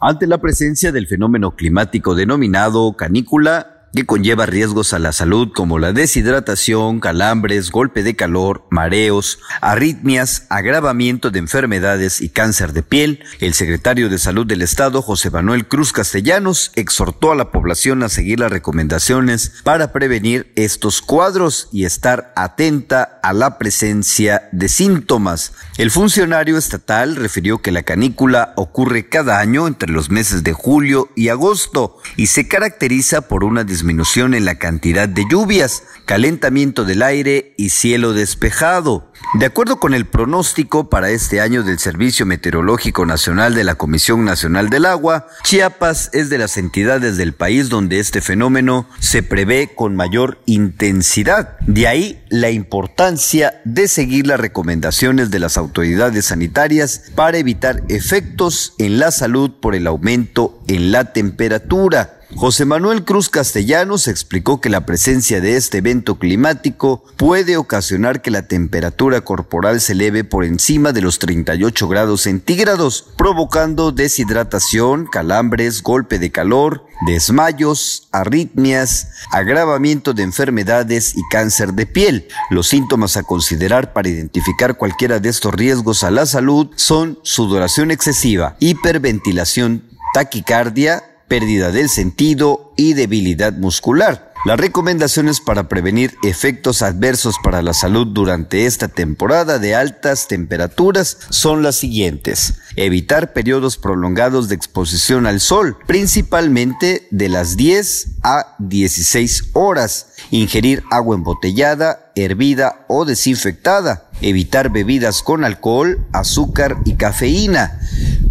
Ante 0.05 0.27
la 0.27 0.39
presencia 0.39 0.91
del 0.91 1.07
fenómeno 1.07 1.55
climático 1.55 2.13
denominado 2.13 2.93
canícula 2.97 3.82
que 3.93 4.07
conlleva 4.07 4.47
riesgos 4.47 4.93
a 4.93 4.99
la 4.99 5.11
salud 5.11 5.51
como 5.53 5.77
la 5.77 5.93
deshidratación, 5.93 6.99
calambres, 6.99 7.69
golpe 7.69 8.01
de 8.01 8.15
calor, 8.15 8.65
mareos, 8.71 9.39
arritmias, 9.61 10.47
agravamiento 10.49 11.29
de 11.29 11.37
enfermedades 11.37 12.19
y 12.19 12.29
cáncer 12.29 12.73
de 12.73 12.81
piel, 12.81 13.23
el 13.39 13.53
secretario 13.53 14.09
de 14.09 14.17
Salud 14.17 14.47
del 14.47 14.63
Estado, 14.63 15.03
José 15.03 15.29
Manuel 15.29 15.67
Cruz 15.67 15.93
Castellanos, 15.93 16.71
exhortó 16.75 17.31
a 17.31 17.35
la 17.35 17.51
población 17.51 18.01
a 18.01 18.09
seguir 18.09 18.39
las 18.39 18.51
recomendaciones 18.51 19.53
para 19.63 19.93
prevenir 19.93 20.51
estos 20.55 21.01
cuadros 21.01 21.69
y 21.71 21.85
estar 21.85 22.33
atenta 22.35 23.19
a 23.21 23.31
la 23.31 23.59
presencia 23.59 24.49
de 24.51 24.69
síntomas. 24.69 25.53
El 25.77 25.91
funcionario 25.91 26.57
estatal 26.57 27.15
refirió 27.15 27.61
que 27.61 27.71
la 27.71 27.83
canícula 27.83 28.53
ocurre 28.55 29.07
cada 29.07 29.39
año 29.39 29.67
entre 29.67 29.91
los 29.91 30.09
meses 30.09 30.43
de 30.43 30.53
julio 30.53 31.09
y 31.15 31.29
agosto 31.29 31.97
y 32.17 32.27
se 32.27 32.47
caracteriza 32.47 33.27
por 33.27 33.43
una 33.43 33.63
disminución 33.63 33.82
disminución 33.83 34.33
en 34.33 34.45
la 34.45 34.55
cantidad 34.55 35.09
de 35.09 35.25
lluvias, 35.29 35.83
calentamiento 36.05 36.85
del 36.85 37.01
aire 37.01 37.53
y 37.57 37.67
cielo 37.67 38.13
despejado. 38.13 39.11
De 39.37 39.45
acuerdo 39.45 39.77
con 39.77 39.93
el 39.93 40.05
pronóstico 40.05 40.89
para 40.89 41.09
este 41.09 41.41
año 41.41 41.63
del 41.63 41.79
Servicio 41.79 42.25
Meteorológico 42.25 43.05
Nacional 43.05 43.55
de 43.55 43.65
la 43.65 43.75
Comisión 43.75 44.23
Nacional 44.23 44.69
del 44.69 44.85
Agua, 44.85 45.27
Chiapas 45.43 46.11
es 46.13 46.29
de 46.29 46.37
las 46.37 46.55
entidades 46.55 47.17
del 47.17 47.33
país 47.33 47.67
donde 47.67 47.99
este 47.99 48.21
fenómeno 48.21 48.87
se 48.99 49.21
prevé 49.21 49.71
con 49.75 49.97
mayor 49.97 50.39
intensidad. 50.45 51.59
De 51.67 51.85
ahí 51.85 52.23
la 52.29 52.51
importancia 52.51 53.61
de 53.65 53.89
seguir 53.89 54.27
las 54.27 54.39
recomendaciones 54.39 55.29
de 55.29 55.39
las 55.39 55.57
autoridades 55.57 56.27
sanitarias 56.27 57.11
para 57.15 57.37
evitar 57.37 57.83
efectos 57.89 58.75
en 58.77 58.97
la 58.97 59.11
salud 59.11 59.51
por 59.61 59.75
el 59.75 59.87
aumento 59.87 60.63
en 60.69 60.93
la 60.93 61.11
temperatura. 61.11 62.19
José 62.35 62.65
Manuel 62.65 63.05
Cruz 63.05 63.29
Castellanos 63.29 64.07
explicó 64.07 64.59
que 64.59 64.69
la 64.69 64.85
presencia 64.85 65.39
de 65.39 65.55
este 65.55 65.77
evento 65.77 66.17
climático 66.17 67.03
puede 67.15 67.57
ocasionar 67.57 68.21
que 68.21 68.31
la 68.31 68.47
temperatura 68.47 69.21
corporal 69.21 69.79
se 69.79 69.93
eleve 69.93 70.23
por 70.23 70.43
encima 70.43 70.91
de 70.91 71.01
los 71.01 71.19
38 71.19 71.87
grados 71.87 72.21
centígrados, 72.21 73.05
provocando 73.17 73.91
deshidratación, 73.91 75.05
calambres, 75.05 75.83
golpe 75.83 76.17
de 76.17 76.31
calor, 76.31 76.85
desmayos, 77.05 78.07
arritmias, 78.11 79.09
agravamiento 79.31 80.13
de 80.13 80.23
enfermedades 80.23 81.15
y 81.15 81.21
cáncer 81.29 81.73
de 81.73 81.85
piel. 81.85 82.27
Los 82.49 82.67
síntomas 82.67 83.15
a 83.15 83.23
considerar 83.23 83.93
para 83.93 84.09
identificar 84.09 84.75
cualquiera 84.77 85.19
de 85.19 85.29
estos 85.29 85.53
riesgos 85.53 86.03
a 86.03 86.11
la 86.11 86.25
salud 86.25 86.69
son 86.75 87.19
sudoración 87.21 87.91
excesiva, 87.91 88.55
hiperventilación, 88.59 89.83
taquicardia, 90.13 91.12
pérdida 91.27 91.71
del 91.71 91.89
sentido 91.89 92.73
y 92.77 92.93
debilidad 92.93 93.53
muscular. 93.53 94.33
Las 94.45 94.59
recomendaciones 94.59 95.39
para 95.39 95.69
prevenir 95.69 96.17
efectos 96.21 96.81
adversos 96.81 97.35
para 97.41 97.61
la 97.61 97.73
salud 97.73 98.07
durante 98.07 98.65
esta 98.65 98.89
temporada 98.89 99.57
de 99.57 99.73
altas 99.73 100.27
temperaturas 100.27 101.17
son 101.29 101.63
las 101.63 101.77
siguientes. 101.77 102.55
Evitar 102.75 103.31
periodos 103.31 103.77
prolongados 103.77 104.49
de 104.49 104.55
exposición 104.55 105.27
al 105.27 105.39
sol, 105.39 105.77
principalmente 105.87 107.07
de 107.09 107.29
las 107.29 107.55
10 107.55 108.17
a 108.23 108.55
16 108.59 109.51
horas. 109.53 110.07
Ingerir 110.29 110.83
agua 110.91 111.15
embotellada, 111.15 112.11
hervida 112.15 112.83
o 112.89 113.05
desinfectada. 113.05 114.09
Evitar 114.19 114.73
bebidas 114.73 115.23
con 115.23 115.45
alcohol, 115.45 116.05
azúcar 116.11 116.79
y 116.83 116.95
cafeína 116.95 117.79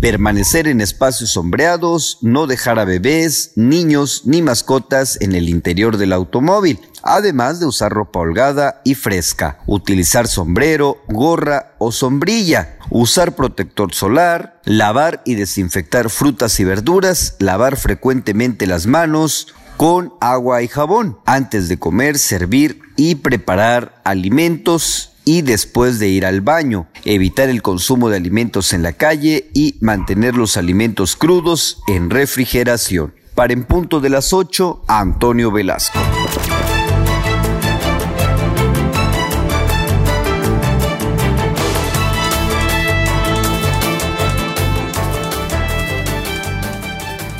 permanecer 0.02 0.66
en 0.66 0.80
espacios 0.80 1.30
sombreados, 1.30 2.18
no 2.22 2.48
dejar 2.48 2.80
a 2.80 2.84
bebés, 2.84 3.52
niños 3.54 4.22
ni 4.24 4.42
mascotas 4.42 5.16
en 5.20 5.36
el 5.36 5.48
interior 5.48 5.96
del 5.96 6.12
automóvil, 6.12 6.80
además 7.04 7.60
de 7.60 7.66
usar 7.66 7.92
ropa 7.92 8.18
holgada 8.18 8.80
y 8.84 8.96
fresca, 8.96 9.60
utilizar 9.64 10.26
sombrero, 10.26 10.96
gorra 11.06 11.76
o 11.78 11.92
sombrilla, 11.92 12.78
usar 12.90 13.36
protector 13.36 13.94
solar, 13.94 14.60
lavar 14.64 15.22
y 15.24 15.36
desinfectar 15.36 16.10
frutas 16.10 16.58
y 16.58 16.64
verduras, 16.64 17.36
lavar 17.38 17.76
frecuentemente 17.76 18.66
las 18.66 18.88
manos, 18.88 19.54
con 19.76 20.14
agua 20.20 20.62
y 20.62 20.68
jabón 20.68 21.18
antes 21.26 21.68
de 21.68 21.78
comer, 21.78 22.18
servir 22.18 22.80
y 22.96 23.14
preparar 23.14 24.00
alimentos 24.02 25.11
y 25.24 25.42
después 25.42 25.98
de 25.98 26.08
ir 26.08 26.26
al 26.26 26.40
baño, 26.40 26.86
evitar 27.04 27.48
el 27.48 27.62
consumo 27.62 28.08
de 28.08 28.16
alimentos 28.16 28.72
en 28.72 28.82
la 28.82 28.92
calle 28.92 29.50
y 29.54 29.76
mantener 29.80 30.34
los 30.34 30.56
alimentos 30.56 31.16
crudos 31.16 31.82
en 31.88 32.10
refrigeración. 32.10 33.14
Para 33.34 33.52
en 33.52 33.64
punto 33.64 34.00
de 34.00 34.10
las 34.10 34.32
8, 34.32 34.84
Antonio 34.88 35.50
Velasco. 35.50 35.98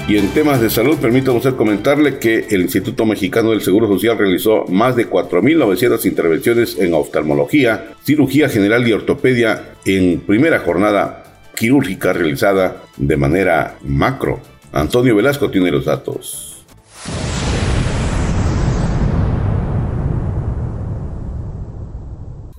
Y 0.08 0.16
en 0.16 0.28
temas 0.34 0.60
de 0.60 0.68
salud, 0.68 0.98
permítame 0.98 1.38
usted 1.38 1.54
comentarle 1.54 2.18
que 2.18 2.46
el 2.50 2.62
Instituto 2.62 3.06
Mexicano 3.06 3.50
del 3.50 3.62
Seguro 3.62 3.86
Social 3.86 4.18
realizó 4.18 4.66
más 4.66 4.96
de 4.96 5.08
4.900 5.08 6.04
intervenciones 6.06 6.76
en 6.78 6.92
oftalmología, 6.92 7.94
cirugía 8.02 8.48
general 8.48 8.86
y 8.86 8.92
ortopedia 8.92 9.74
en 9.84 10.20
primera 10.20 10.58
jornada 10.58 11.22
quirúrgica 11.54 12.12
realizada 12.12 12.82
de 12.96 13.16
manera 13.16 13.78
macro. 13.82 14.40
Antonio 14.72 15.14
Velasco 15.14 15.50
tiene 15.50 15.70
los 15.70 15.84
datos. 15.84 16.51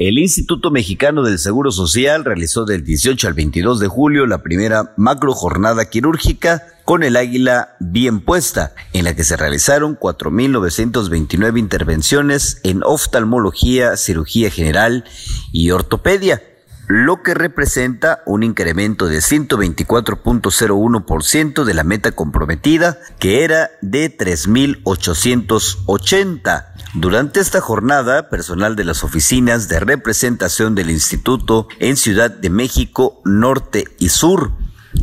El 0.07 0.17
Instituto 0.17 0.69
Mexicano 0.69 1.23
del 1.23 1.39
Seguro 1.39 1.71
Social 1.71 2.25
realizó 2.25 2.65
del 2.65 2.83
18 2.83 3.25
al 3.25 3.35
22 3.35 3.79
de 3.79 3.87
julio 3.87 4.27
la 4.27 4.43
primera 4.43 4.93
macro 4.97 5.31
jornada 5.31 5.89
quirúrgica 5.89 6.67
con 6.83 7.03
el 7.03 7.15
águila 7.15 7.77
bien 7.79 8.19
puesta, 8.19 8.73
en 8.91 9.05
la 9.05 9.15
que 9.15 9.23
se 9.23 9.37
realizaron 9.37 9.97
4.929 9.97 11.57
intervenciones 11.57 12.59
en 12.63 12.83
oftalmología, 12.83 13.95
cirugía 13.95 14.49
general 14.49 15.05
y 15.53 15.71
ortopedia 15.71 16.41
lo 16.87 17.21
que 17.23 17.33
representa 17.33 18.21
un 18.25 18.43
incremento 18.43 19.07
de 19.07 19.19
124.01% 19.19 21.63
de 21.63 21.73
la 21.73 21.83
meta 21.83 22.11
comprometida, 22.11 22.99
que 23.19 23.43
era 23.43 23.71
de 23.81 24.15
3.880. 24.17 26.67
Durante 26.93 27.39
esta 27.39 27.61
jornada, 27.61 28.29
personal 28.29 28.75
de 28.75 28.83
las 28.83 29.03
oficinas 29.03 29.67
de 29.67 29.79
representación 29.79 30.75
del 30.75 30.91
Instituto 30.91 31.67
en 31.79 31.97
Ciudad 31.97 32.29
de 32.29 32.49
México 32.49 33.21
Norte 33.25 33.85
y 33.97 34.09
Sur, 34.09 34.51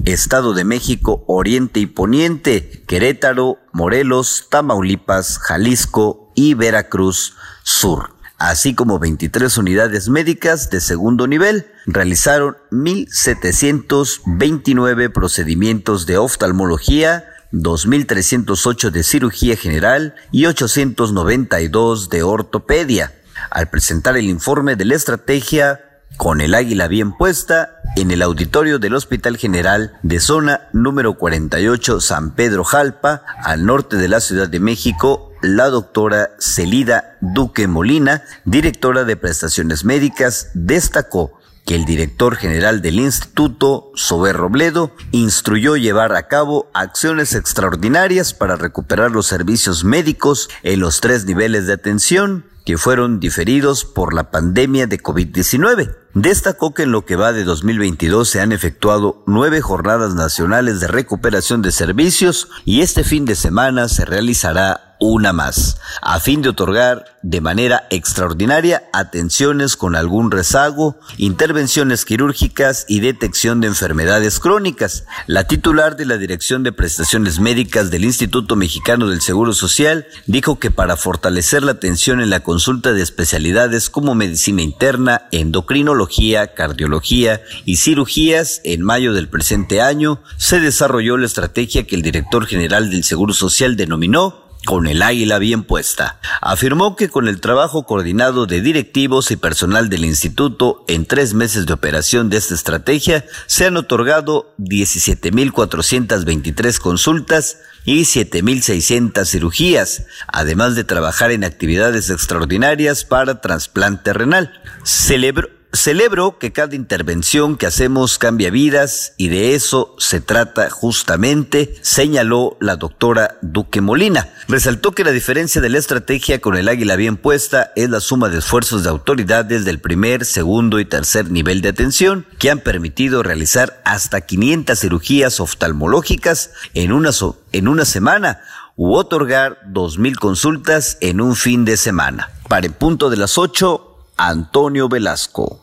Estado 0.05 0.55
de 0.55 0.63
México 0.65 1.25
Oriente 1.27 1.81
y 1.81 1.87
Poniente, 1.87 2.85
Querétaro, 2.87 3.59
Morelos, 3.73 4.47
Tamaulipas, 4.51 5.39
Jalisco 5.39 6.31
y 6.37 6.55
Veracruz 6.55 7.35
Sur 7.65 8.20
así 8.41 8.75
como 8.75 8.99
23 8.99 9.57
unidades 9.59 10.09
médicas 10.09 10.71
de 10.71 10.81
segundo 10.81 11.29
nivel. 11.29 11.67
Realizaron 11.87 12.57
1.729 12.73 15.13
procedimientos 15.13 16.07
de 16.07 16.17
oftalmología, 16.17 17.27
2.308 17.53 18.91
de 18.91 19.03
cirugía 19.03 19.57
general 19.57 20.15
y 20.33 20.47
892 20.47 22.09
de 22.09 22.23
ortopedia. 22.23 23.13
Al 23.51 23.69
presentar 23.69 24.17
el 24.17 24.25
informe 24.25 24.75
de 24.75 24.87
la 24.87 24.95
estrategia 24.95 25.85
con 26.17 26.41
el 26.41 26.55
águila 26.55 26.89
bien 26.89 27.13
puesta 27.13 27.83
en 27.97 28.11
el 28.11 28.23
auditorio 28.23 28.79
del 28.79 28.95
Hospital 28.95 29.37
General 29.37 29.99
de 30.03 30.19
Zona 30.19 30.71
número 30.73 31.19
48 31.19 32.01
San 32.01 32.35
Pedro 32.35 32.65
Jalpa, 32.65 33.23
al 33.43 33.67
norte 33.67 33.97
de 33.97 34.09
la 34.09 34.21
Ciudad 34.21 34.49
de 34.49 34.61
México, 34.61 35.30
la 35.43 35.69
doctora 35.69 36.31
Celida 36.39 37.17
Duque 37.21 37.67
Molina, 37.67 38.23
directora 38.45 39.05
de 39.05 39.17
prestaciones 39.17 39.85
médicas, 39.85 40.51
destacó 40.55 41.39
que 41.67 41.75
el 41.75 41.85
director 41.85 42.37
general 42.37 42.83
del 42.83 42.99
instituto, 42.99 43.91
Sober 43.95 44.37
Robledo, 44.37 44.93
instruyó 45.13 45.77
llevar 45.77 46.15
a 46.15 46.27
cabo 46.27 46.71
acciones 46.75 47.35
extraordinarias 47.35 48.35
para 48.35 48.57
recuperar 48.57 49.11
los 49.11 49.27
servicios 49.27 49.85
médicos 49.85 50.49
en 50.63 50.81
los 50.81 51.01
tres 51.01 51.27
niveles 51.27 51.67
de 51.67 51.75
atención 51.75 52.47
que 52.65 52.77
fueron 52.77 53.21
diferidos 53.21 53.85
por 53.85 54.15
la 54.15 54.31
pandemia 54.31 54.87
de 54.87 55.01
COVID-19. 55.01 55.97
Destacó 56.15 56.75
que 56.75 56.83
en 56.83 56.93
lo 56.93 57.05
que 57.05 57.17
va 57.17 57.33
de 57.33 57.45
2022 57.45 58.29
se 58.29 58.41
han 58.41 58.53
efectuado 58.53 59.23
nueve 59.27 59.61
jornadas 59.61 60.15
nacionales 60.15 60.81
de 60.81 60.89
recuperación 60.89 61.63
de 61.63 61.73
servicios 61.73 62.49
y 62.65 62.81
este 62.81 63.05
fin 63.05 63.25
de 63.25 63.37
semana 63.37 63.89
se 63.89 64.05
realizará 64.05 64.90
una 65.01 65.33
más, 65.33 65.79
a 66.03 66.21
fin 66.21 66.43
de 66.43 66.51
otorgar 66.51 67.19
de 67.23 67.41
manera 67.41 67.87
extraordinaria 67.91 68.85
atenciones 68.93 69.77
con 69.77 69.97
algún 69.97 70.31
rezago, 70.31 70.99
intervenciones 71.17 72.05
quirúrgicas 72.05 72.85
y 72.87 73.01
detección 73.01 73.61
de 73.61 73.69
enfermedades 73.69 74.39
crónicas. 74.39 75.05
La 75.27 75.45
titular 75.45 75.97
de 75.97 76.07
la 76.07 76.19
Dirección 76.19 76.63
de 76.63 76.73
Prestaciones 76.73 77.41
Médicas 77.41 77.91
del 77.91 78.05
Instituto 78.05 78.57
Mexicano 78.57 79.09
del 79.09 79.23
Seguro 79.23 79.53
Social 79.53 80.07
dijo 80.27 80.59
que 80.59 80.71
para 80.71 80.97
fortalecer 80.97 81.63
la 81.63 81.73
atención 81.73 82.21
en 82.21 82.31
la 82.31 82.41
consulta 82.41 82.93
de 82.93 83.03
especialidades 83.03 83.91
como 83.91 84.15
medicina 84.15 84.63
interna, 84.63 85.23
endocrinología, 85.33 86.55
cardiología 86.55 87.41
y 87.65 87.77
cirugías, 87.77 88.61
en 88.65 88.83
mayo 88.83 89.15
del 89.15 89.29
presente 89.29 89.81
año 89.81 90.23
se 90.37 90.61
desarrolló 90.61 91.17
la 91.17 91.27
estrategia 91.27 91.87
que 91.87 91.97
el 91.97 92.03
director 92.03 92.47
general 92.47 92.91
del 92.91 93.05
Seguro 93.05 93.33
Social 93.33 93.77
denominó 93.77 94.40
con 94.65 94.87
el 94.87 95.03
águila 95.03 95.39
bien 95.39 95.65
puesta. 95.65 96.21
Afirmó 96.41 96.97
que 96.97 97.09
con 97.09 97.27
el 97.29 97.41
trabajo 97.41 97.85
coordinado 97.85 98.47
de 98.47 98.61
directivos 98.61 99.31
y 99.31 99.37
personal 99.37 99.89
del 99.89 100.05
instituto 100.05 100.85
en 100.89 101.07
tres 101.07 101.35
meses 101.35 101.67
de 101.67 101.73
operación 101.73 102.29
de 102.31 102.37
esta 102.37 102.55
estrategia, 102.55 103.25
se 103.47 103.67
han 103.67 103.77
otorgado 103.77 104.53
17.423 104.59 106.79
consultas 106.79 107.59
y 107.85 108.03
7.600 108.03 109.27
cirugías, 109.27 110.07
además 110.27 110.75
de 110.75 110.83
trabajar 110.85 111.31
en 111.31 111.45
actividades 111.45 112.11
extraordinarias 112.11 113.05
para 113.05 113.41
trasplante 113.41 114.13
renal. 114.13 114.61
Celebró 114.85 115.60
Celebro 115.73 116.37
que 116.39 116.51
cada 116.51 116.75
intervención 116.75 117.57
que 117.57 117.65
hacemos 117.65 118.19
cambia 118.19 118.51
vidas 118.51 119.15
y 119.17 119.29
de 119.29 119.55
eso 119.55 119.95
se 119.99 120.21
trata 120.21 120.69
justamente, 120.69 121.77
señaló 121.81 122.57
la 122.61 122.75
doctora 122.75 123.39
Duque 123.41 123.81
Molina. 123.81 124.29
Resaltó 124.49 124.91
que 124.93 125.05
la 125.05 125.13
diferencia 125.13 125.61
de 125.61 125.69
la 125.69 125.79
estrategia 125.79 126.41
con 126.41 126.57
el 126.57 126.69
águila 126.69 126.97
bien 126.97 127.17
puesta 127.17 127.71
es 127.77 127.89
la 127.89 128.01
suma 128.01 128.29
de 128.29 128.39
esfuerzos 128.39 128.83
de 128.83 128.91
autoridades 128.91 129.65
del 129.65 129.79
primer, 129.79 130.25
segundo 130.25 130.81
y 130.81 130.87
tercer 130.87 131.31
nivel 131.31 131.63
de 131.63 131.69
atención 131.69 132.27
que 132.39 132.51
han 132.51 132.59
permitido 132.59 133.23
realizar 133.23 133.81
hasta 133.85 134.23
500 134.23 134.77
cirugías 134.77 135.39
oftalmológicas 135.39 136.51
en 136.75 136.91
una, 136.91 137.11
en 137.53 137.69
una 137.69 137.85
semana 137.85 138.41
u 138.75 138.95
otorgar 138.95 139.61
2.000 139.69 140.17
consultas 140.17 140.99
en 141.01 141.21
un 141.21 141.37
fin 141.37 141.65
de 141.65 141.77
semana. 141.77 142.31
Para 142.49 142.67
el 142.67 142.73
punto 142.73 143.09
de 143.09 143.19
las 143.19 143.39
8, 143.39 143.90
Antonio 144.23 144.87
Velasco. 144.87 145.61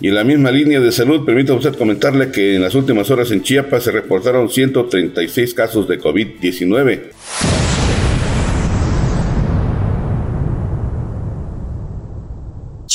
Y 0.00 0.06
en 0.06 0.14
la 0.14 0.22
misma 0.22 0.52
línea 0.52 0.78
de 0.78 0.92
salud, 0.92 1.24
permítame 1.24 1.58
usted 1.58 1.74
comentarle 1.74 2.30
que 2.30 2.54
en 2.54 2.62
las 2.62 2.76
últimas 2.76 3.10
horas 3.10 3.32
en 3.32 3.42
Chiapas 3.42 3.82
se 3.82 3.90
reportaron 3.90 4.48
136 4.48 5.54
casos 5.54 5.88
de 5.88 5.98
COVID-19. 5.98 7.57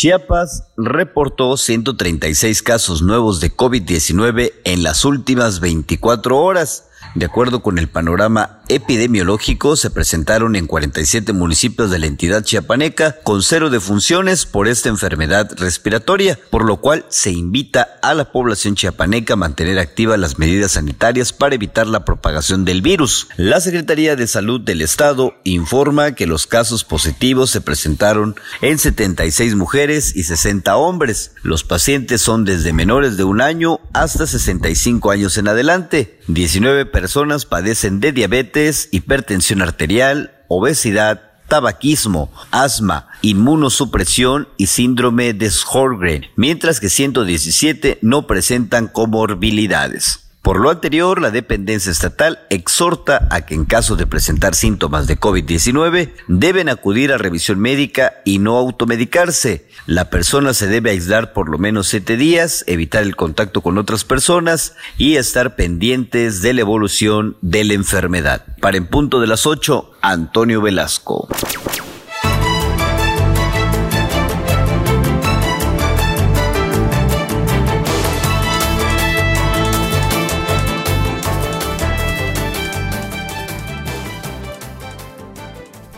Chiapas 0.04 0.66
reportó 0.76 1.56
136 1.56 2.62
casos 2.62 3.02
nuevos 3.02 3.39
de 3.39 3.56
COVID-19 3.56 4.52
en 4.66 4.84
las 4.84 5.06
últimas 5.06 5.62
24 5.62 6.38
horas. 6.38 6.89
De 7.16 7.26
acuerdo 7.26 7.63
con 7.63 7.80
el 7.80 7.88
panorama 7.88 8.62
epidemiológico, 8.67 9.76
se 9.76 9.89
presentaron 9.89 10.56
en 10.56 10.67
47 10.67 11.34
municipios 11.34 11.91
de 11.91 11.99
la 11.99 12.08
entidad 12.08 12.43
chiapaneca 12.43 13.17
con 13.23 13.43
cero 13.43 13.69
defunciones 13.69 14.45
por 14.45 14.67
esta 14.67 14.89
enfermedad 14.89 15.52
respiratoria, 15.58 16.39
por 16.49 16.65
lo 16.65 16.78
cual 16.78 17.06
se 17.10 17.32
invita 17.32 17.99
a 18.02 18.13
la 18.13 18.32
población 18.32 18.76
chiapaneca 18.76 19.34
a 19.34 19.38
mantener 19.38 19.80
activas 19.80 20.19
las 20.19 20.39
medidas 20.39 20.73
sanitarias 20.73 21.34
para 21.34 21.56
evitar 21.56 21.88
la 21.88 22.06
propagación 22.06 22.65
del 22.65 22.82
virus. 22.82 23.28
La 23.38 23.62
Secretaría 23.62 24.15
de 24.15 24.28
Salud 24.28 24.62
del 24.62 24.82
Estado 24.82 25.36
informa 25.43 26.13
que 26.13 26.28
los 26.28 26.47
casos 26.47 26.84
positivos 26.84 27.49
se 27.49 27.62
presentaron 27.62 28.36
en 28.62 28.78
76 28.78 29.56
mujeres 29.56 30.15
y 30.15 30.23
60 30.23 30.76
hombres. 30.76 31.32
Los 31.43 31.63
pacientes 31.63 32.21
son 32.21 32.45
desde 32.45 32.73
menores 32.73 33.17
de 33.17 33.23
un 33.23 33.41
año 33.41 33.80
hasta 33.93 34.28
65 34.28 35.12
años 35.12 35.38
en 35.38 35.47
adelante. 35.47 36.19
19 36.28 36.86
personas 36.86 37.45
padecen 37.45 37.99
de 37.99 38.12
diabetes, 38.12 38.53
hipertensión 38.92 39.62
arterial, 39.62 40.44
obesidad, 40.48 41.34
tabaquismo, 41.48 42.32
asma, 42.52 43.08
inmunosupresión 43.22 44.48
y 44.58 44.68
síndrome 44.68 45.34
de 45.34 45.50
Sjögren, 45.50 46.26
mientras 46.36 46.80
que 46.80 46.89
117 46.89 48.00
no 48.02 48.28
presentan 48.28 48.88
comorbilidades. 48.88 50.23
Por 50.43 50.60
lo 50.60 50.69
anterior, 50.69 51.21
la 51.21 51.32
dependencia 51.32 51.89
estatal 51.89 52.39
exhorta 52.49 53.29
a 53.32 53.45
que 53.45 53.56
en 53.56 53.63
caso 53.63 53.95
de 53.95 54.06
presentar 54.06 54.56
síntomas 54.56 55.08
de 55.08 55.17
COVID-19 55.17 56.12
deben 56.27 56.67
acudir 56.67 57.13
a 57.13 57.17
revisión 57.17 57.62
médica 57.62 58.15
y 58.25 58.39
no 58.39 58.58
automedicarse. 58.58 59.69
La 59.86 60.10
persona 60.10 60.53
se 60.53 60.67
debe 60.67 60.89
aislar 60.91 61.32
por 61.32 61.47
lo 61.47 61.58
menos 61.60 61.88
siete 61.88 62.17
días, 62.17 62.65
evitar 62.67 63.03
el 63.03 63.15
contacto 63.15 63.62
con 63.62 63.77
otras 63.77 64.03
personas 64.03 64.75
y 64.97 65.15
estar 65.15 65.56
pendientes 65.56 66.41
de 66.41 66.53
la 66.53 66.60
evolución 66.60 67.38
de 67.39 67.63
la 67.63 67.75
enfermedad. 67.75 68.45
Para 68.60 68.75
en 68.75 68.88
punto 68.88 69.21
de 69.21 69.27
las 69.27 69.47
8, 69.47 69.91
Antonio 70.01 70.62
Velasco. 70.62 71.29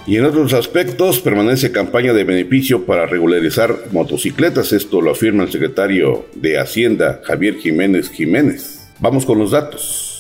Y 0.08 0.18
en 0.18 0.26
otros 0.26 0.54
aspectos 0.54 1.20
permanece 1.20 1.72
campaña 1.72 2.14
de 2.14 2.24
beneficio 2.24 2.86
para 2.86 3.08
regularizar 3.08 3.76
motocicletas. 3.92 4.72
Esto 4.72 5.02
lo 5.02 5.12
afirma 5.12 5.44
el 5.44 5.52
secretario 5.52 6.28
de 6.36 6.60
Hacienda, 6.60 7.22
Javier 7.24 7.56
Jiménez 7.56 8.12
Jiménez. 8.12 8.88
Vamos 9.00 9.26
con 9.26 9.40
los 9.40 9.52
datos. 9.52 10.15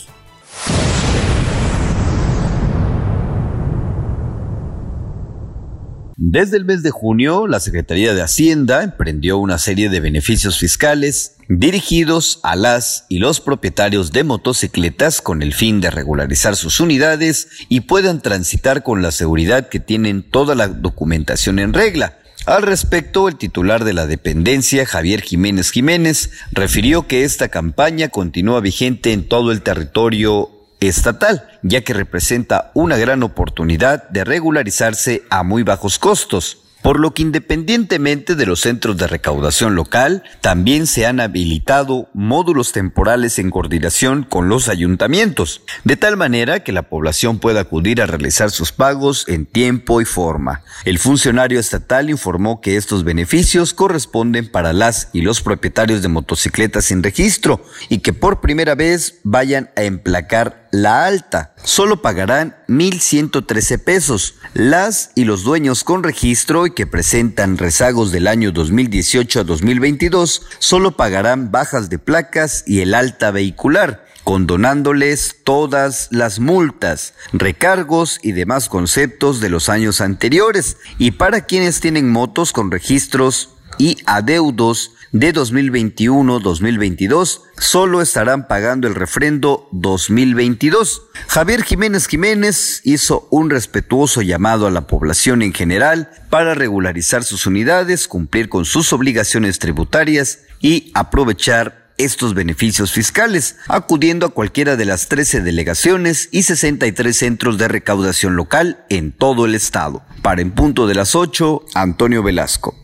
Desde 6.27 6.57
el 6.57 6.65
mes 6.65 6.81
de 6.81 6.89
junio, 6.89 7.45
la 7.45 7.59
Secretaría 7.59 8.15
de 8.15 8.23
Hacienda 8.23 8.81
emprendió 8.81 9.37
una 9.37 9.59
serie 9.59 9.89
de 9.89 9.99
beneficios 9.99 10.57
fiscales 10.57 11.35
dirigidos 11.49 12.39
a 12.41 12.55
las 12.55 13.05
y 13.09 13.19
los 13.19 13.39
propietarios 13.39 14.11
de 14.11 14.23
motocicletas 14.23 15.21
con 15.21 15.43
el 15.43 15.53
fin 15.53 15.81
de 15.81 15.91
regularizar 15.91 16.55
sus 16.55 16.79
unidades 16.79 17.49
y 17.69 17.81
puedan 17.81 18.23
transitar 18.23 18.81
con 18.81 19.03
la 19.03 19.11
seguridad 19.11 19.69
que 19.69 19.79
tienen 19.79 20.23
toda 20.23 20.55
la 20.55 20.67
documentación 20.67 21.59
en 21.59 21.73
regla. 21.73 22.17
Al 22.47 22.63
respecto, 22.63 23.27
el 23.27 23.35
titular 23.35 23.83
de 23.83 23.93
la 23.93 24.07
dependencia, 24.07 24.87
Javier 24.87 25.21
Jiménez 25.21 25.69
Jiménez, 25.69 26.31
refirió 26.51 27.05
que 27.05 27.23
esta 27.23 27.49
campaña 27.49 28.09
continúa 28.09 28.61
vigente 28.61 29.13
en 29.13 29.27
todo 29.27 29.51
el 29.51 29.61
territorio 29.61 30.54
estatal, 30.79 31.47
ya 31.63 31.81
que 31.81 31.93
representa 31.93 32.71
una 32.73 32.97
gran 32.97 33.23
oportunidad 33.23 34.09
de 34.09 34.23
regularizarse 34.23 35.23
a 35.29 35.43
muy 35.43 35.63
bajos 35.63 35.99
costos 35.99 36.65
por 36.85 36.99
lo 36.99 37.15
que 37.15 37.23
independientemente 37.23 38.35
de 38.35 38.45
los 38.45 38.59
centros 38.59 38.95
de 38.97 39.07
recaudación 39.07 39.73
local, 39.73 40.21
también 40.41 40.85
se 40.85 41.07
han 41.07 41.19
habilitado 41.19 42.09
módulos 42.13 42.73
temporales 42.73 43.39
en 43.39 43.49
coordinación 43.49 44.21
con 44.21 44.49
los 44.49 44.69
ayuntamientos, 44.69 45.63
de 45.83 45.97
tal 45.97 46.15
manera 46.15 46.59
que 46.59 46.71
la 46.71 46.83
población 46.83 47.39
pueda 47.39 47.61
acudir 47.61 48.03
a 48.03 48.05
realizar 48.05 48.51
sus 48.51 48.71
pagos 48.71 49.25
en 49.27 49.47
tiempo 49.47 49.99
y 49.99 50.05
forma. 50.05 50.61
El 50.83 50.99
funcionario 50.99 51.59
estatal 51.59 52.11
informó 52.11 52.61
que 52.61 52.77
estos 52.77 53.03
beneficios 53.03 53.73
corresponden 53.73 54.51
para 54.51 54.71
las 54.71 55.09
y 55.11 55.21
los 55.21 55.41
propietarios 55.41 56.03
de 56.03 56.09
motocicletas 56.09 56.85
sin 56.85 57.01
registro 57.01 57.65
y 57.89 57.97
que 57.97 58.13
por 58.13 58.41
primera 58.41 58.75
vez 58.75 59.21
vayan 59.23 59.71
a 59.75 59.81
emplacar 59.81 60.64
la 60.81 61.05
alta. 61.05 61.53
Solo 61.63 62.01
pagarán 62.01 62.55
1.113 62.67 63.79
pesos. 63.83 64.35
Las 64.53 65.11
y 65.15 65.23
los 65.23 65.43
dueños 65.43 65.83
con 65.83 66.03
registro 66.03 66.67
y 66.67 66.71
que 66.71 66.85
presentan 66.85 67.57
rezagos 67.57 68.11
del 68.11 68.27
año 68.27 68.51
2018 68.51 69.39
a 69.39 69.43
2022 69.43 70.41
solo 70.59 70.97
pagarán 70.97 71.51
bajas 71.51 71.89
de 71.89 71.97
placas 71.97 72.63
y 72.67 72.81
el 72.81 72.93
alta 72.93 73.31
vehicular 73.31 74.05
condonándoles 74.25 75.43
todas 75.43 76.07
las 76.09 76.39
multas, 76.39 77.13
recargos 77.31 78.17
y 78.23 78.31
demás 78.31 78.69
conceptos 78.69 79.39
de 79.39 79.49
los 79.49 79.69
años 79.69 80.01
anteriores. 80.01 80.77
Y 80.97 81.11
para 81.11 81.41
quienes 81.45 81.79
tienen 81.79 82.09
motos 82.09 82.51
con 82.51 82.71
registros 82.71 83.51
y 83.77 83.97
adeudos 84.07 84.94
de 85.15 85.33
2021-2022 85.33 87.41
solo 87.57 88.01
estarán 88.01 88.47
pagando 88.49 88.89
el 88.89 88.95
refrendo 88.95 89.69
2022. 89.71 91.03
Javier 91.27 91.63
Jiménez 91.63 92.07
Jiménez 92.07 92.81
hizo 92.83 93.29
un 93.31 93.49
respetuoso 93.49 94.21
llamado 94.21 94.67
a 94.67 94.71
la 94.71 94.87
población 94.87 95.41
en 95.41 95.53
general 95.53 96.09
para 96.29 96.53
regularizar 96.53 97.23
sus 97.23 97.47
unidades, 97.47 98.09
cumplir 98.09 98.49
con 98.49 98.65
sus 98.65 98.91
obligaciones 98.91 99.57
tributarias 99.57 100.39
y 100.59 100.91
aprovechar 100.93 101.93
estos 101.97 102.33
beneficios 102.33 102.91
fiscales, 102.91 103.55
acudiendo 103.69 104.25
a 104.25 104.31
cualquiera 104.31 104.75
de 104.75 104.83
las 104.83 105.07
13 105.07 105.43
delegaciones 105.43 106.27
y 106.33 106.43
63 106.43 107.15
centros 107.15 107.57
de 107.57 107.69
recaudación 107.69 108.35
local 108.35 108.83
en 108.89 109.13
todo 109.13 109.45
el 109.45 109.55
estado. 109.55 110.03
Para 110.21 110.41
en 110.41 110.51
punto 110.51 110.87
de 110.87 110.95
las 110.95 111.15
8, 111.15 111.67
Antonio 111.73 112.21
Velasco. 112.21 112.75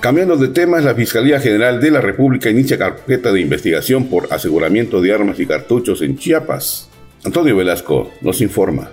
Cambiando 0.00 0.36
de 0.36 0.46
temas, 0.46 0.84
la 0.84 0.94
Fiscalía 0.94 1.40
General 1.40 1.80
de 1.80 1.90
la 1.90 2.00
República 2.00 2.48
inicia 2.48 2.78
carpeta 2.78 3.32
de 3.32 3.40
investigación 3.40 4.06
por 4.06 4.32
aseguramiento 4.32 5.00
de 5.00 5.12
armas 5.12 5.40
y 5.40 5.46
cartuchos 5.46 6.02
en 6.02 6.16
Chiapas. 6.16 6.88
Antonio 7.24 7.56
Velasco 7.56 8.12
nos 8.20 8.40
informa. 8.40 8.92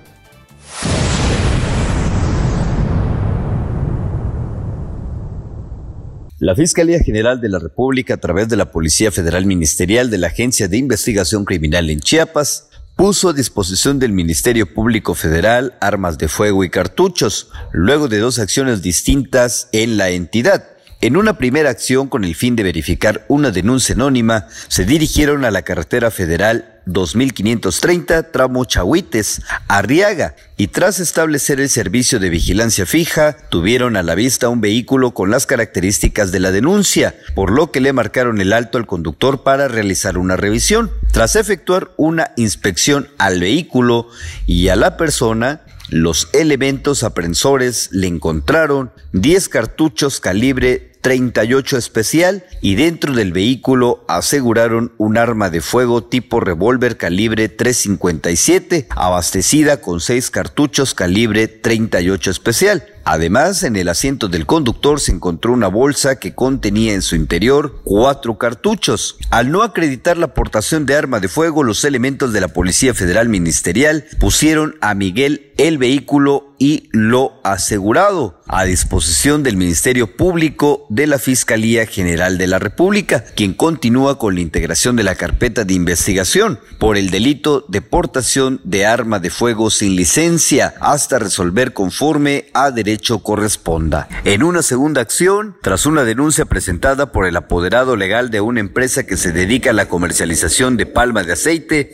La 6.40 6.56
Fiscalía 6.56 7.00
General 7.04 7.40
de 7.40 7.50
la 7.50 7.60
República, 7.60 8.16
a 8.16 8.18
través 8.18 8.50
de 8.50 8.58
la 8.58 8.72
Policía 8.72 9.12
Federal 9.12 9.46
Ministerial 9.46 10.10
de 10.10 10.18
la 10.18 10.28
Agencia 10.28 10.68
de 10.68 10.78
Investigación 10.78 11.46
Criminal 11.46 11.88
en 11.92 12.00
Chiapas, 12.00 12.70
puso 12.96 13.30
a 13.30 13.34
disposición 13.34 14.00
del 14.00 14.12
Ministerio 14.12 14.74
Público 14.74 15.14
Federal 15.14 15.76
armas 15.82 16.18
de 16.18 16.30
fuego 16.30 16.64
y 16.64 16.72
cartuchos, 16.72 17.52
luego 17.72 18.08
de 18.08 18.18
dos 18.18 18.40
acciones 18.40 18.82
distintas 18.82 19.70
en 19.72 19.98
la 19.98 20.10
entidad. 20.10 20.75
En 21.02 21.18
una 21.18 21.38
primera 21.38 21.70
acción 21.70 22.08
con 22.08 22.24
el 22.24 22.36
fin 22.36 22.56
de 22.56 22.64
verificar 22.64 23.26
una 23.28 23.52
denuncia 23.52 23.96
anónima, 23.96 24.48
se 24.68 24.86
dirigieron 24.86 25.46
a 25.46 25.52
la 25.52 25.62
carretera 25.62 26.10
federal 26.10 26.75
2530 26.86 28.32
tramo 28.32 28.66
Chahuites, 28.66 29.42
Arriaga, 29.68 30.36
y 30.58 30.68
tras 30.68 31.00
establecer 31.00 31.60
el 31.60 31.70
servicio 31.70 32.20
de 32.20 32.30
vigilancia 32.30 32.86
fija, 32.86 33.36
tuvieron 33.50 33.98
a 33.98 34.04
la 34.04 34.16
vista 34.16 34.50
un 34.50 34.62
vehículo 34.62 35.12
con 35.12 35.30
las 35.30 35.46
características 35.46 36.32
de 36.32 36.40
la 36.40 36.52
denuncia, 36.52 37.16
por 37.36 37.52
lo 37.52 37.72
que 37.72 37.82
le 37.82 37.94
marcaron 37.94 38.40
el 38.40 38.54
alto 38.54 38.78
al 38.78 38.88
conductor 38.88 39.44
para 39.44 39.68
realizar 39.68 40.18
una 40.18 40.38
revisión. 40.38 40.92
Tras 41.12 41.36
efectuar 41.36 41.92
una 41.98 42.32
inspección 42.38 43.10
al 43.18 43.40
vehículo 43.40 44.08
y 44.46 44.70
a 44.70 44.76
la 44.76 44.98
persona, 44.98 45.62
los 45.90 46.30
elementos 46.34 47.04
aprensores 47.04 47.90
le 47.92 48.08
encontraron 48.08 48.92
10 49.14 49.50
cartuchos 49.50 50.20
calibre 50.20 50.95
38 51.06 51.78
especial 51.78 52.46
y 52.62 52.74
dentro 52.74 53.14
del 53.14 53.32
vehículo 53.32 54.04
aseguraron 54.08 54.92
un 54.98 55.20
arma 55.20 55.52
de 55.52 55.62
fuego 55.62 56.04
tipo 56.04 56.40
revólver 56.40 56.98
calibre 56.98 57.48
357 57.48 58.88
abastecida 58.90 59.82
con 59.82 60.02
seis 60.02 60.32
cartuchos 60.32 60.96
calibre 60.96 61.48
38 61.48 62.32
especial. 62.32 62.95
Además, 63.06 63.62
en 63.62 63.76
el 63.76 63.88
asiento 63.88 64.28
del 64.28 64.48
conductor 64.48 65.00
se 65.00 65.12
encontró 65.12 65.54
una 65.54 65.68
bolsa 65.68 66.16
que 66.16 66.34
contenía 66.34 66.94
en 66.96 67.04
su 67.04 67.16
interior 67.16 67.80
cuatro 67.84 68.40
cartuchos. 68.40 69.18
Al 69.30 69.52
no 69.52 69.62
acreditar 69.62 70.18
la 70.18 70.26
aportación 70.26 70.88
de 70.88 70.96
arma 70.96 71.20
de 71.20 71.28
fuego, 71.28 71.64
los 71.64 71.86
elementos 71.86 72.34
de 72.34 72.42
la 72.42 72.48
Policía 72.48 72.96
Federal 72.96 73.30
Ministerial 73.30 74.06
pusieron 74.20 74.76
a 74.82 74.96
Miguel 74.96 75.54
el 75.58 75.78
vehículo 75.78 76.56
y 76.58 76.90
lo 76.92 77.34
asegurado 77.44 78.42
a 78.48 78.64
disposición 78.64 79.44
del 79.44 79.58
Ministerio 79.58 80.16
Público 80.16 80.86
de 80.90 81.08
la 81.08 81.20
Fiscalía 81.20 81.86
General 81.86 82.38
de 82.38 82.48
la 82.48 82.60
República, 82.60 83.24
quien 83.36 83.54
continúa 83.54 84.18
con 84.18 84.36
la 84.36 84.42
integración 84.42 84.96
de 84.96 85.04
la 85.04 85.16
carpeta 85.16 85.66
de 85.66 85.74
investigación 85.74 86.60
por 86.80 86.98
el 86.98 87.10
delito 87.10 87.66
de 87.68 87.82
portación 87.82 88.62
de 88.64 88.86
arma 88.86 89.20
de 89.20 89.30
fuego 89.30 89.70
sin 89.70 89.96
licencia 89.96 90.76
hasta 90.80 91.20
resolver 91.20 91.74
conforme 91.74 92.48
a 92.54 92.72
derecho 92.72 92.95
corresponda. 93.24 94.08
En 94.24 94.44
una 94.44 94.62
segunda 94.62 95.02
acción, 95.02 95.56
tras 95.62 95.86
una 95.86 96.04
denuncia 96.04 96.46
presentada 96.46 97.12
por 97.12 97.26
el 97.26 97.36
apoderado 97.36 97.96
legal 97.96 98.30
de 98.30 98.42
una 98.42 98.60
empresa 98.60 99.06
que 99.06 99.18
se 99.18 99.32
dedica 99.32 99.72
a 99.72 99.74
la 99.74 99.88
comercialización 99.88 100.78
de 100.78 100.86
palma 100.86 101.24
de 101.24 101.34
aceite, 101.34 101.92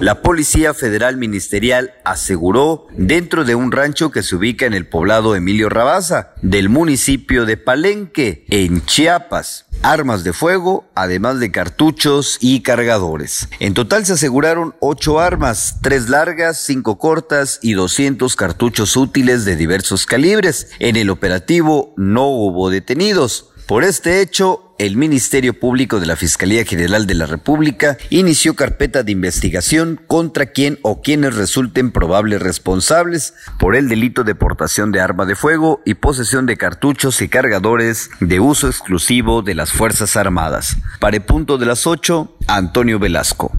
la 0.00 0.22
Policía 0.22 0.74
Federal 0.74 1.16
Ministerial 1.16 1.94
aseguró 2.04 2.86
dentro 2.96 3.44
de 3.44 3.54
un 3.54 3.72
rancho 3.72 4.10
que 4.10 4.22
se 4.22 4.36
ubica 4.36 4.66
en 4.66 4.74
el 4.74 4.86
poblado 4.86 5.34
Emilio 5.34 5.68
Rabaza, 5.68 6.34
del 6.42 6.68
municipio 6.68 7.46
de 7.46 7.56
Palenque, 7.56 8.44
en 8.48 8.84
Chiapas. 8.84 9.66
Armas 9.82 10.24
de 10.24 10.32
fuego, 10.32 10.86
además 10.94 11.40
de 11.40 11.50
cartuchos 11.50 12.38
y 12.40 12.62
cargadores. 12.62 13.48
En 13.58 13.74
total 13.74 14.06
se 14.06 14.14
aseguraron 14.14 14.74
ocho 14.80 15.20
armas, 15.20 15.78
tres 15.82 16.08
largas, 16.08 16.58
cinco 16.58 16.98
cortas 16.98 17.58
y 17.62 17.74
200 17.74 18.34
cartuchos 18.36 18.96
útiles 18.96 19.44
de 19.44 19.56
diversos 19.56 20.06
calibres. 20.06 20.33
En 20.80 20.96
el 20.96 21.10
operativo 21.10 21.94
no 21.96 22.26
hubo 22.26 22.70
detenidos. 22.70 23.50
Por 23.66 23.84
este 23.84 24.20
hecho, 24.20 24.74
el 24.78 24.96
Ministerio 24.96 25.58
Público 25.58 26.00
de 26.00 26.06
la 26.06 26.16
Fiscalía 26.16 26.64
General 26.64 27.06
de 27.06 27.14
la 27.14 27.26
República 27.26 27.96
inició 28.10 28.54
carpeta 28.54 29.02
de 29.02 29.12
investigación 29.12 30.00
contra 30.06 30.46
quien 30.46 30.78
o 30.82 31.00
quienes 31.00 31.36
resulten 31.36 31.92
probables 31.92 32.42
responsables 32.42 33.34
por 33.58 33.76
el 33.76 33.88
delito 33.88 34.24
de 34.24 34.34
portación 34.34 34.92
de 34.92 35.00
arma 35.00 35.24
de 35.24 35.36
fuego 35.36 35.80
y 35.86 35.94
posesión 35.94 36.46
de 36.46 36.56
cartuchos 36.56 37.22
y 37.22 37.28
cargadores 37.28 38.10
de 38.20 38.40
uso 38.40 38.66
exclusivo 38.66 39.42
de 39.42 39.54
las 39.54 39.72
Fuerzas 39.72 40.16
Armadas. 40.16 40.76
Para 41.00 41.16
el 41.16 41.22
punto 41.22 41.56
de 41.56 41.66
las 41.66 41.86
8, 41.86 42.36
Antonio 42.48 42.98
Velasco. 42.98 43.52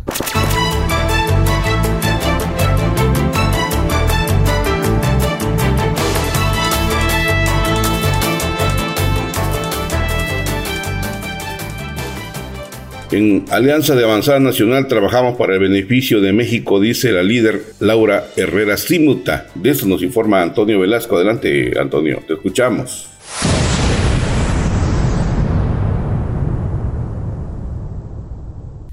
En 13.12 13.46
Alianza 13.52 13.94
de 13.96 14.04
Avanzada 14.04 14.40
Nacional 14.40 14.88
trabajamos 14.88 15.38
para 15.38 15.54
el 15.54 15.60
beneficio 15.60 16.22
de 16.22 16.34
México, 16.34 16.80
dice 16.80 17.12
la 17.12 17.22
líder 17.22 17.62
Laura 17.80 18.26
Herrera 18.36 18.78
Simuta. 18.78 19.48
De 19.54 19.70
eso 19.70 19.86
nos 19.86 20.02
informa 20.02 20.42
Antonio 20.42 20.80
Velasco. 20.80 21.16
Adelante, 21.16 21.80
Antonio, 21.80 22.22
te 22.28 22.34
escuchamos. 22.34 23.08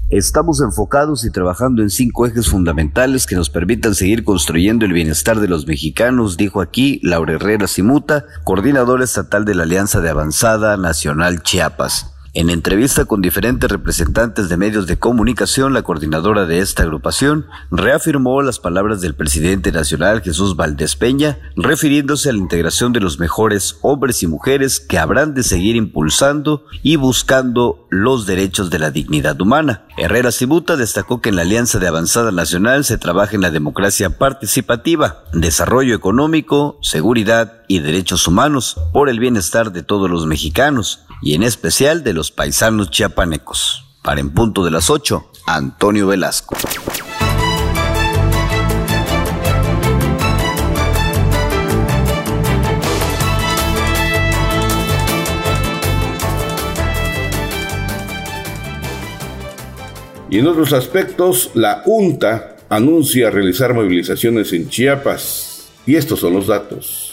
Estamos 0.09 0.61
enfocados 0.61 1.25
y 1.25 1.31
trabajando 1.31 1.81
en 1.81 1.89
cinco 1.89 2.27
ejes 2.27 2.47
fundamentales 2.47 3.25
que 3.25 3.35
nos 3.35 3.49
permitan 3.49 3.95
seguir 3.95 4.23
construyendo 4.23 4.85
el 4.85 4.93
bienestar 4.93 5.39
de 5.39 5.47
los 5.47 5.65
mexicanos, 5.65 6.37
dijo 6.37 6.61
aquí 6.61 6.99
Laura 7.01 7.33
Herrera 7.33 7.65
Simuta, 7.65 8.25
coordinadora 8.43 9.05
estatal 9.05 9.43
de 9.43 9.55
la 9.55 9.63
Alianza 9.63 10.01
de 10.01 10.11
Avanzada 10.11 10.77
Nacional 10.77 11.41
Chiapas. 11.41 12.12
En 12.35 12.49
entrevista 12.49 13.05
con 13.05 13.21
diferentes 13.21 13.69
representantes 13.69 14.49
de 14.49 14.57
medios 14.57 14.87
de 14.87 14.97
comunicación, 14.97 15.71
la 15.71 15.83
coordinadora 15.83 16.47
de 16.47 16.61
esta 16.61 16.81
agrupación 16.81 17.45
reafirmó 17.69 18.41
las 18.41 18.57
palabras 18.57 19.01
del 19.01 19.13
presidente 19.13 19.71
nacional 19.71 20.23
Jesús 20.23 20.55
Valdés 20.55 20.95
Peña, 20.95 21.37
refiriéndose 21.55 22.31
a 22.31 22.33
la 22.33 22.39
integración 22.39 22.91
de 22.91 23.01
los 23.01 23.19
mejores 23.19 23.77
hombres 23.83 24.23
y 24.23 24.27
mujeres 24.27 24.79
que 24.79 24.97
habrán 24.97 25.35
de 25.35 25.43
seguir 25.43 25.75
impulsando 25.75 26.65
y 26.81 26.95
buscando 26.95 27.85
los 27.91 28.25
derechos 28.25 28.71
de 28.71 28.79
la 28.79 28.89
dignidad 28.89 29.39
humana. 29.39 29.83
Herrera 29.95 30.31
Cibuta 30.31 30.75
destacó 30.75 31.21
que 31.21 31.29
en 31.29 31.35
la 31.35 31.43
Alianza 31.43 31.77
de 31.77 31.87
Avanzada 31.87 32.31
Nacional 32.31 32.83
se 32.83 32.97
trabaja 32.97 33.35
en 33.35 33.41
la 33.41 33.51
democracia 33.51 34.17
participativa, 34.17 35.23
desarrollo 35.33 35.93
económico, 35.93 36.79
seguridad 36.81 37.61
y 37.67 37.77
derechos 37.77 38.27
humanos 38.27 38.75
por 38.91 39.07
el 39.09 39.19
bienestar 39.19 39.71
de 39.71 39.83
todos 39.83 40.09
los 40.09 40.25
mexicanos 40.25 41.05
y 41.23 41.35
en 41.35 41.43
especial 41.43 42.03
de 42.03 42.13
los 42.13 42.31
paisanos 42.31 42.89
chiapanecos. 42.91 43.85
Para 44.01 44.19
en 44.19 44.31
punto 44.31 44.65
de 44.65 44.71
las 44.71 44.89
8, 44.89 45.31
Antonio 45.47 46.07
Velasco. 46.07 46.57
Y 60.29 60.39
en 60.39 60.47
otros 60.47 60.73
aspectos, 60.73 61.51
la 61.53 61.83
UNTA 61.85 62.55
anuncia 62.67 63.29
realizar 63.29 63.73
movilizaciones 63.75 64.51
en 64.51 64.67
Chiapas. 64.67 65.69
Y 65.85 65.95
estos 65.95 66.21
son 66.21 66.33
los 66.33 66.47
datos. 66.47 67.12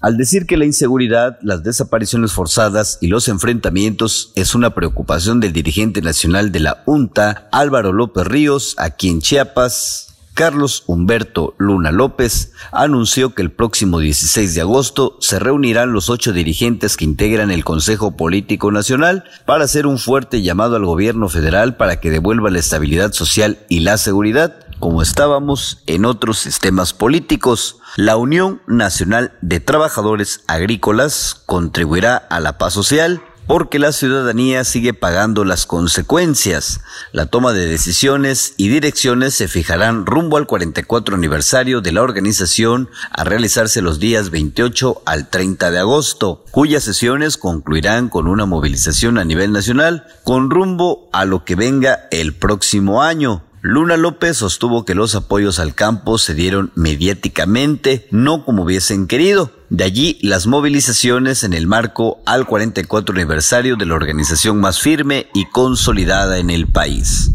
Al 0.00 0.16
decir 0.16 0.46
que 0.46 0.56
la 0.56 0.64
inseguridad, 0.64 1.38
las 1.42 1.62
desapariciones 1.62 2.32
forzadas 2.32 2.98
y 3.02 3.08
los 3.08 3.28
enfrentamientos 3.28 4.32
es 4.34 4.54
una 4.54 4.74
preocupación 4.74 5.40
del 5.40 5.52
dirigente 5.52 6.00
nacional 6.00 6.52
de 6.52 6.60
la 6.60 6.82
UNTA, 6.86 7.48
Álvaro 7.52 7.92
López 7.92 8.26
Ríos, 8.26 8.74
aquí 8.78 9.10
en 9.10 9.20
Chiapas, 9.20 10.06
Carlos 10.32 10.84
Humberto 10.86 11.54
Luna 11.58 11.92
López 11.92 12.52
anunció 12.72 13.34
que 13.34 13.42
el 13.42 13.50
próximo 13.50 13.98
16 13.98 14.54
de 14.54 14.62
agosto 14.62 15.18
se 15.20 15.38
reunirán 15.38 15.92
los 15.92 16.08
ocho 16.08 16.32
dirigentes 16.32 16.96
que 16.96 17.04
integran 17.04 17.50
el 17.50 17.62
Consejo 17.62 18.16
Político 18.16 18.72
Nacional 18.72 19.24
para 19.44 19.64
hacer 19.64 19.86
un 19.86 19.98
fuerte 19.98 20.40
llamado 20.40 20.76
al 20.76 20.86
gobierno 20.86 21.28
federal 21.28 21.76
para 21.76 22.00
que 22.00 22.08
devuelva 22.08 22.48
la 22.48 22.58
estabilidad 22.58 23.12
social 23.12 23.58
y 23.68 23.80
la 23.80 23.98
seguridad 23.98 24.66
como 24.78 25.02
estábamos 25.02 25.82
en 25.86 26.06
otros 26.06 26.38
sistemas 26.38 26.94
políticos. 26.94 27.76
La 27.96 28.16
Unión 28.16 28.62
Nacional 28.68 29.32
de 29.40 29.58
Trabajadores 29.58 30.42
Agrícolas 30.46 31.42
contribuirá 31.46 32.16
a 32.16 32.38
la 32.38 32.56
paz 32.56 32.72
social 32.74 33.20
porque 33.48 33.80
la 33.80 33.90
ciudadanía 33.90 34.62
sigue 34.62 34.94
pagando 34.94 35.44
las 35.44 35.66
consecuencias. 35.66 36.82
La 37.10 37.26
toma 37.26 37.52
de 37.52 37.66
decisiones 37.66 38.54
y 38.56 38.68
direcciones 38.68 39.34
se 39.34 39.48
fijarán 39.48 40.06
rumbo 40.06 40.36
al 40.36 40.46
44 40.46 41.16
aniversario 41.16 41.80
de 41.80 41.90
la 41.90 42.02
organización 42.02 42.90
a 43.10 43.24
realizarse 43.24 43.82
los 43.82 43.98
días 43.98 44.30
28 44.30 45.02
al 45.04 45.28
30 45.28 45.72
de 45.72 45.78
agosto, 45.80 46.44
cuyas 46.52 46.84
sesiones 46.84 47.36
concluirán 47.38 48.08
con 48.08 48.28
una 48.28 48.46
movilización 48.46 49.18
a 49.18 49.24
nivel 49.24 49.50
nacional 49.50 50.06
con 50.22 50.48
rumbo 50.48 51.08
a 51.12 51.24
lo 51.24 51.44
que 51.44 51.56
venga 51.56 52.06
el 52.12 52.34
próximo 52.36 53.02
año. 53.02 53.49
Luna 53.62 53.98
López 53.98 54.38
sostuvo 54.38 54.86
que 54.86 54.94
los 54.94 55.14
apoyos 55.14 55.58
al 55.58 55.74
campo 55.74 56.16
se 56.16 56.32
dieron 56.32 56.72
mediáticamente, 56.76 58.08
no 58.10 58.46
como 58.46 58.62
hubiesen 58.62 59.06
querido. 59.06 59.52
De 59.68 59.84
allí 59.84 60.18
las 60.22 60.46
movilizaciones 60.46 61.44
en 61.44 61.52
el 61.52 61.66
marco 61.66 62.22
al 62.24 62.46
44 62.46 63.14
aniversario 63.14 63.76
de 63.76 63.84
la 63.84 63.94
organización 63.94 64.60
más 64.60 64.80
firme 64.80 65.28
y 65.34 65.44
consolidada 65.44 66.38
en 66.38 66.48
el 66.48 66.68
país. 66.68 67.32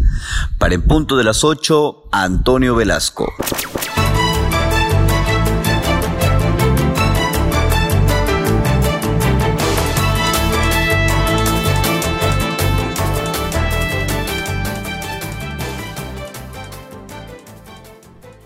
Para 0.58 0.74
en 0.74 0.82
punto 0.82 1.16
de 1.16 1.26
las 1.26 1.44
8, 1.44 2.10
Antonio 2.12 2.76
Velasco. 2.76 3.32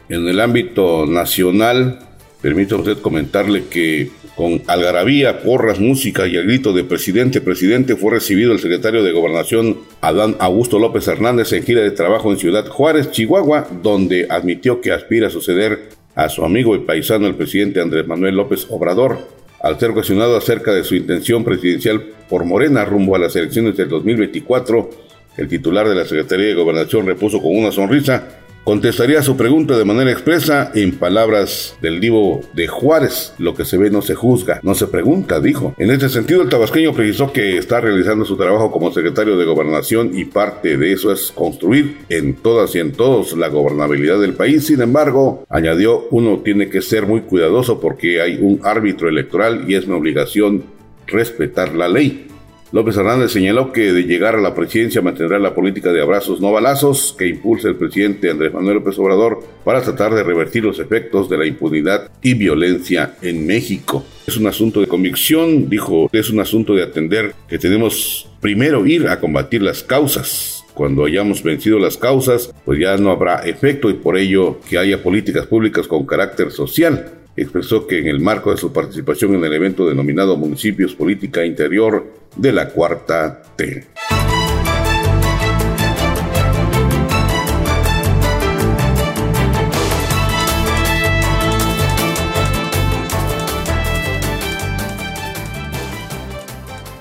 En 0.09 0.27
el 0.27 0.39
ámbito 0.39 1.05
nacional, 1.05 1.99
permítame 2.41 2.81
usted 2.81 2.97
comentarle 2.97 3.65
que 3.69 4.09
con 4.35 4.63
algarabía, 4.65 5.43
porras, 5.43 5.79
música 5.79 6.25
y 6.25 6.35
el 6.35 6.47
grito 6.47 6.73
de 6.73 6.83
presidente, 6.83 7.41
presidente 7.41 7.95
fue 7.95 8.13
recibido 8.13 8.51
el 8.51 8.59
secretario 8.59 9.03
de 9.03 9.11
Gobernación 9.11 9.77
Adán 10.01 10.35
Augusto 10.39 10.79
López 10.79 11.07
Hernández 11.07 11.53
en 11.53 11.61
gira 11.61 11.81
de 11.81 11.91
trabajo 11.91 12.31
en 12.31 12.39
Ciudad 12.39 12.65
Juárez, 12.67 13.11
Chihuahua, 13.11 13.67
donde 13.83 14.25
admitió 14.31 14.81
que 14.81 14.93
aspira 14.93 15.27
a 15.27 15.29
suceder 15.29 15.89
a 16.15 16.27
su 16.27 16.43
amigo 16.43 16.75
y 16.75 16.79
paisano 16.79 17.27
el 17.27 17.35
presidente 17.35 17.79
Andrés 17.79 18.07
Manuel 18.07 18.35
López 18.35 18.65
Obrador, 18.71 19.19
al 19.61 19.79
ser 19.79 19.91
cuestionado 19.91 20.35
acerca 20.35 20.73
de 20.73 20.83
su 20.83 20.95
intención 20.95 21.43
presidencial 21.43 22.01
por 22.27 22.45
Morena 22.45 22.83
rumbo 22.83 23.15
a 23.15 23.19
las 23.19 23.35
elecciones 23.35 23.77
del 23.77 23.89
2024, 23.89 24.89
el 25.37 25.47
titular 25.47 25.87
de 25.87 25.93
la 25.93 26.05
Secretaría 26.05 26.47
de 26.47 26.55
Gobernación 26.55 27.05
repuso 27.05 27.39
con 27.39 27.55
una 27.55 27.71
sonrisa 27.71 28.38
Contestaría 28.69 29.23
su 29.23 29.35
pregunta 29.35 29.75
de 29.75 29.83
manera 29.83 30.11
expresa 30.11 30.71
en 30.75 30.91
palabras 30.91 31.75
del 31.81 31.99
divo 31.99 32.41
de 32.53 32.67
Juárez, 32.67 33.33
lo 33.39 33.55
que 33.55 33.65
se 33.65 33.79
ve 33.79 33.89
no 33.89 34.03
se 34.03 34.13
juzga, 34.13 34.59
no 34.61 34.75
se 34.75 34.85
pregunta, 34.85 35.39
dijo. 35.39 35.73
En 35.79 35.89
este 35.89 36.07
sentido, 36.07 36.43
el 36.43 36.49
tabasqueño 36.49 36.93
precisó 36.93 37.33
que 37.33 37.57
está 37.57 37.81
realizando 37.81 38.25
su 38.25 38.37
trabajo 38.37 38.69
como 38.69 38.91
secretario 38.91 39.37
de 39.37 39.45
gobernación 39.45 40.11
y 40.13 40.25
parte 40.25 40.77
de 40.77 40.93
eso 40.93 41.11
es 41.11 41.31
construir 41.31 41.97
en 42.09 42.35
todas 42.35 42.75
y 42.75 42.79
en 42.79 42.91
todos 42.91 43.35
la 43.35 43.47
gobernabilidad 43.47 44.19
del 44.19 44.35
país. 44.35 44.67
Sin 44.67 44.83
embargo, 44.83 45.47
añadió, 45.49 46.07
uno 46.11 46.41
tiene 46.45 46.69
que 46.69 46.83
ser 46.83 47.07
muy 47.07 47.21
cuidadoso 47.21 47.79
porque 47.79 48.21
hay 48.21 48.37
un 48.39 48.59
árbitro 48.63 49.09
electoral 49.09 49.65
y 49.67 49.73
es 49.73 49.87
mi 49.87 49.95
obligación 49.95 50.63
respetar 51.07 51.73
la 51.73 51.89
ley. 51.89 52.28
López 52.71 52.97
Hernández 52.97 53.31
señaló 53.31 53.71
que 53.71 53.91
de 53.91 54.03
llegar 54.03 54.35
a 54.35 54.41
la 54.41 54.53
presidencia 54.53 55.01
mantendrá 55.01 55.39
la 55.39 55.55
política 55.55 55.91
de 55.91 56.03
abrazos 56.03 56.39
no 56.39 56.51
balazos 56.51 57.15
que 57.17 57.27
impulsa 57.27 57.67
el 57.67 57.75
presidente 57.75 58.29
Andrés 58.29 58.53
Manuel 58.53 58.75
López 58.75 58.99
Obrador 58.99 59.43
para 59.63 59.81
tratar 59.81 60.13
de 60.13 60.21
revertir 60.21 60.63
los 60.65 60.77
efectos 60.77 61.27
de 61.29 61.39
la 61.39 61.47
impunidad 61.47 62.11
y 62.21 62.35
violencia 62.35 63.15
en 63.23 63.47
México. 63.47 64.05
Es 64.27 64.37
un 64.37 64.45
asunto 64.45 64.81
de 64.81 64.87
convicción, 64.87 65.67
dijo, 65.67 66.09
es 66.13 66.29
un 66.29 66.41
asunto 66.41 66.75
de 66.75 66.83
atender 66.83 67.33
que 67.47 67.57
tenemos 67.57 68.29
primero 68.39 68.85
ir 68.85 69.07
a 69.07 69.19
combatir 69.19 69.63
las 69.63 69.81
causas 69.81 70.63
cuando 70.75 71.03
hayamos 71.03 71.43
vencido 71.43 71.77
las 71.77 71.97
causas, 71.97 72.53
pues 72.63 72.79
ya 72.79 72.95
no 72.95 73.11
habrá 73.11 73.45
efecto 73.45 73.89
y 73.89 73.95
por 73.95 74.17
ello 74.17 74.61
que 74.69 74.77
haya 74.77 75.03
políticas 75.03 75.45
públicas 75.45 75.87
con 75.89 76.05
carácter 76.05 76.51
social 76.51 77.18
expresó 77.41 77.87
que 77.87 77.99
en 77.99 78.07
el 78.07 78.19
marco 78.19 78.51
de 78.51 78.57
su 78.57 78.73
participación 78.73 79.35
en 79.35 79.43
el 79.43 79.53
evento 79.53 79.87
denominado 79.87 80.37
Municipios 80.37 80.95
Política 80.95 81.45
Interior 81.45 82.05
de 82.35 82.53
la 82.53 82.69
Cuarta 82.69 83.41
T. 83.55 83.87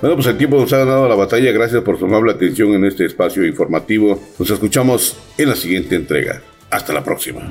Bueno, 0.00 0.14
pues 0.14 0.28
el 0.28 0.36
tiempo 0.36 0.60
nos 0.60 0.72
ha 0.72 0.78
ganado 0.78 1.08
la 1.08 1.16
batalla. 1.16 1.50
Gracias 1.50 1.82
por 1.82 1.98
su 1.98 2.04
amable 2.04 2.32
atención 2.32 2.72
en 2.72 2.84
este 2.84 3.04
espacio 3.04 3.44
informativo. 3.44 4.20
Nos 4.38 4.48
escuchamos 4.48 5.16
en 5.36 5.48
la 5.48 5.56
siguiente 5.56 5.96
entrega. 5.96 6.40
Hasta 6.70 6.92
la 6.92 7.02
próxima. 7.02 7.50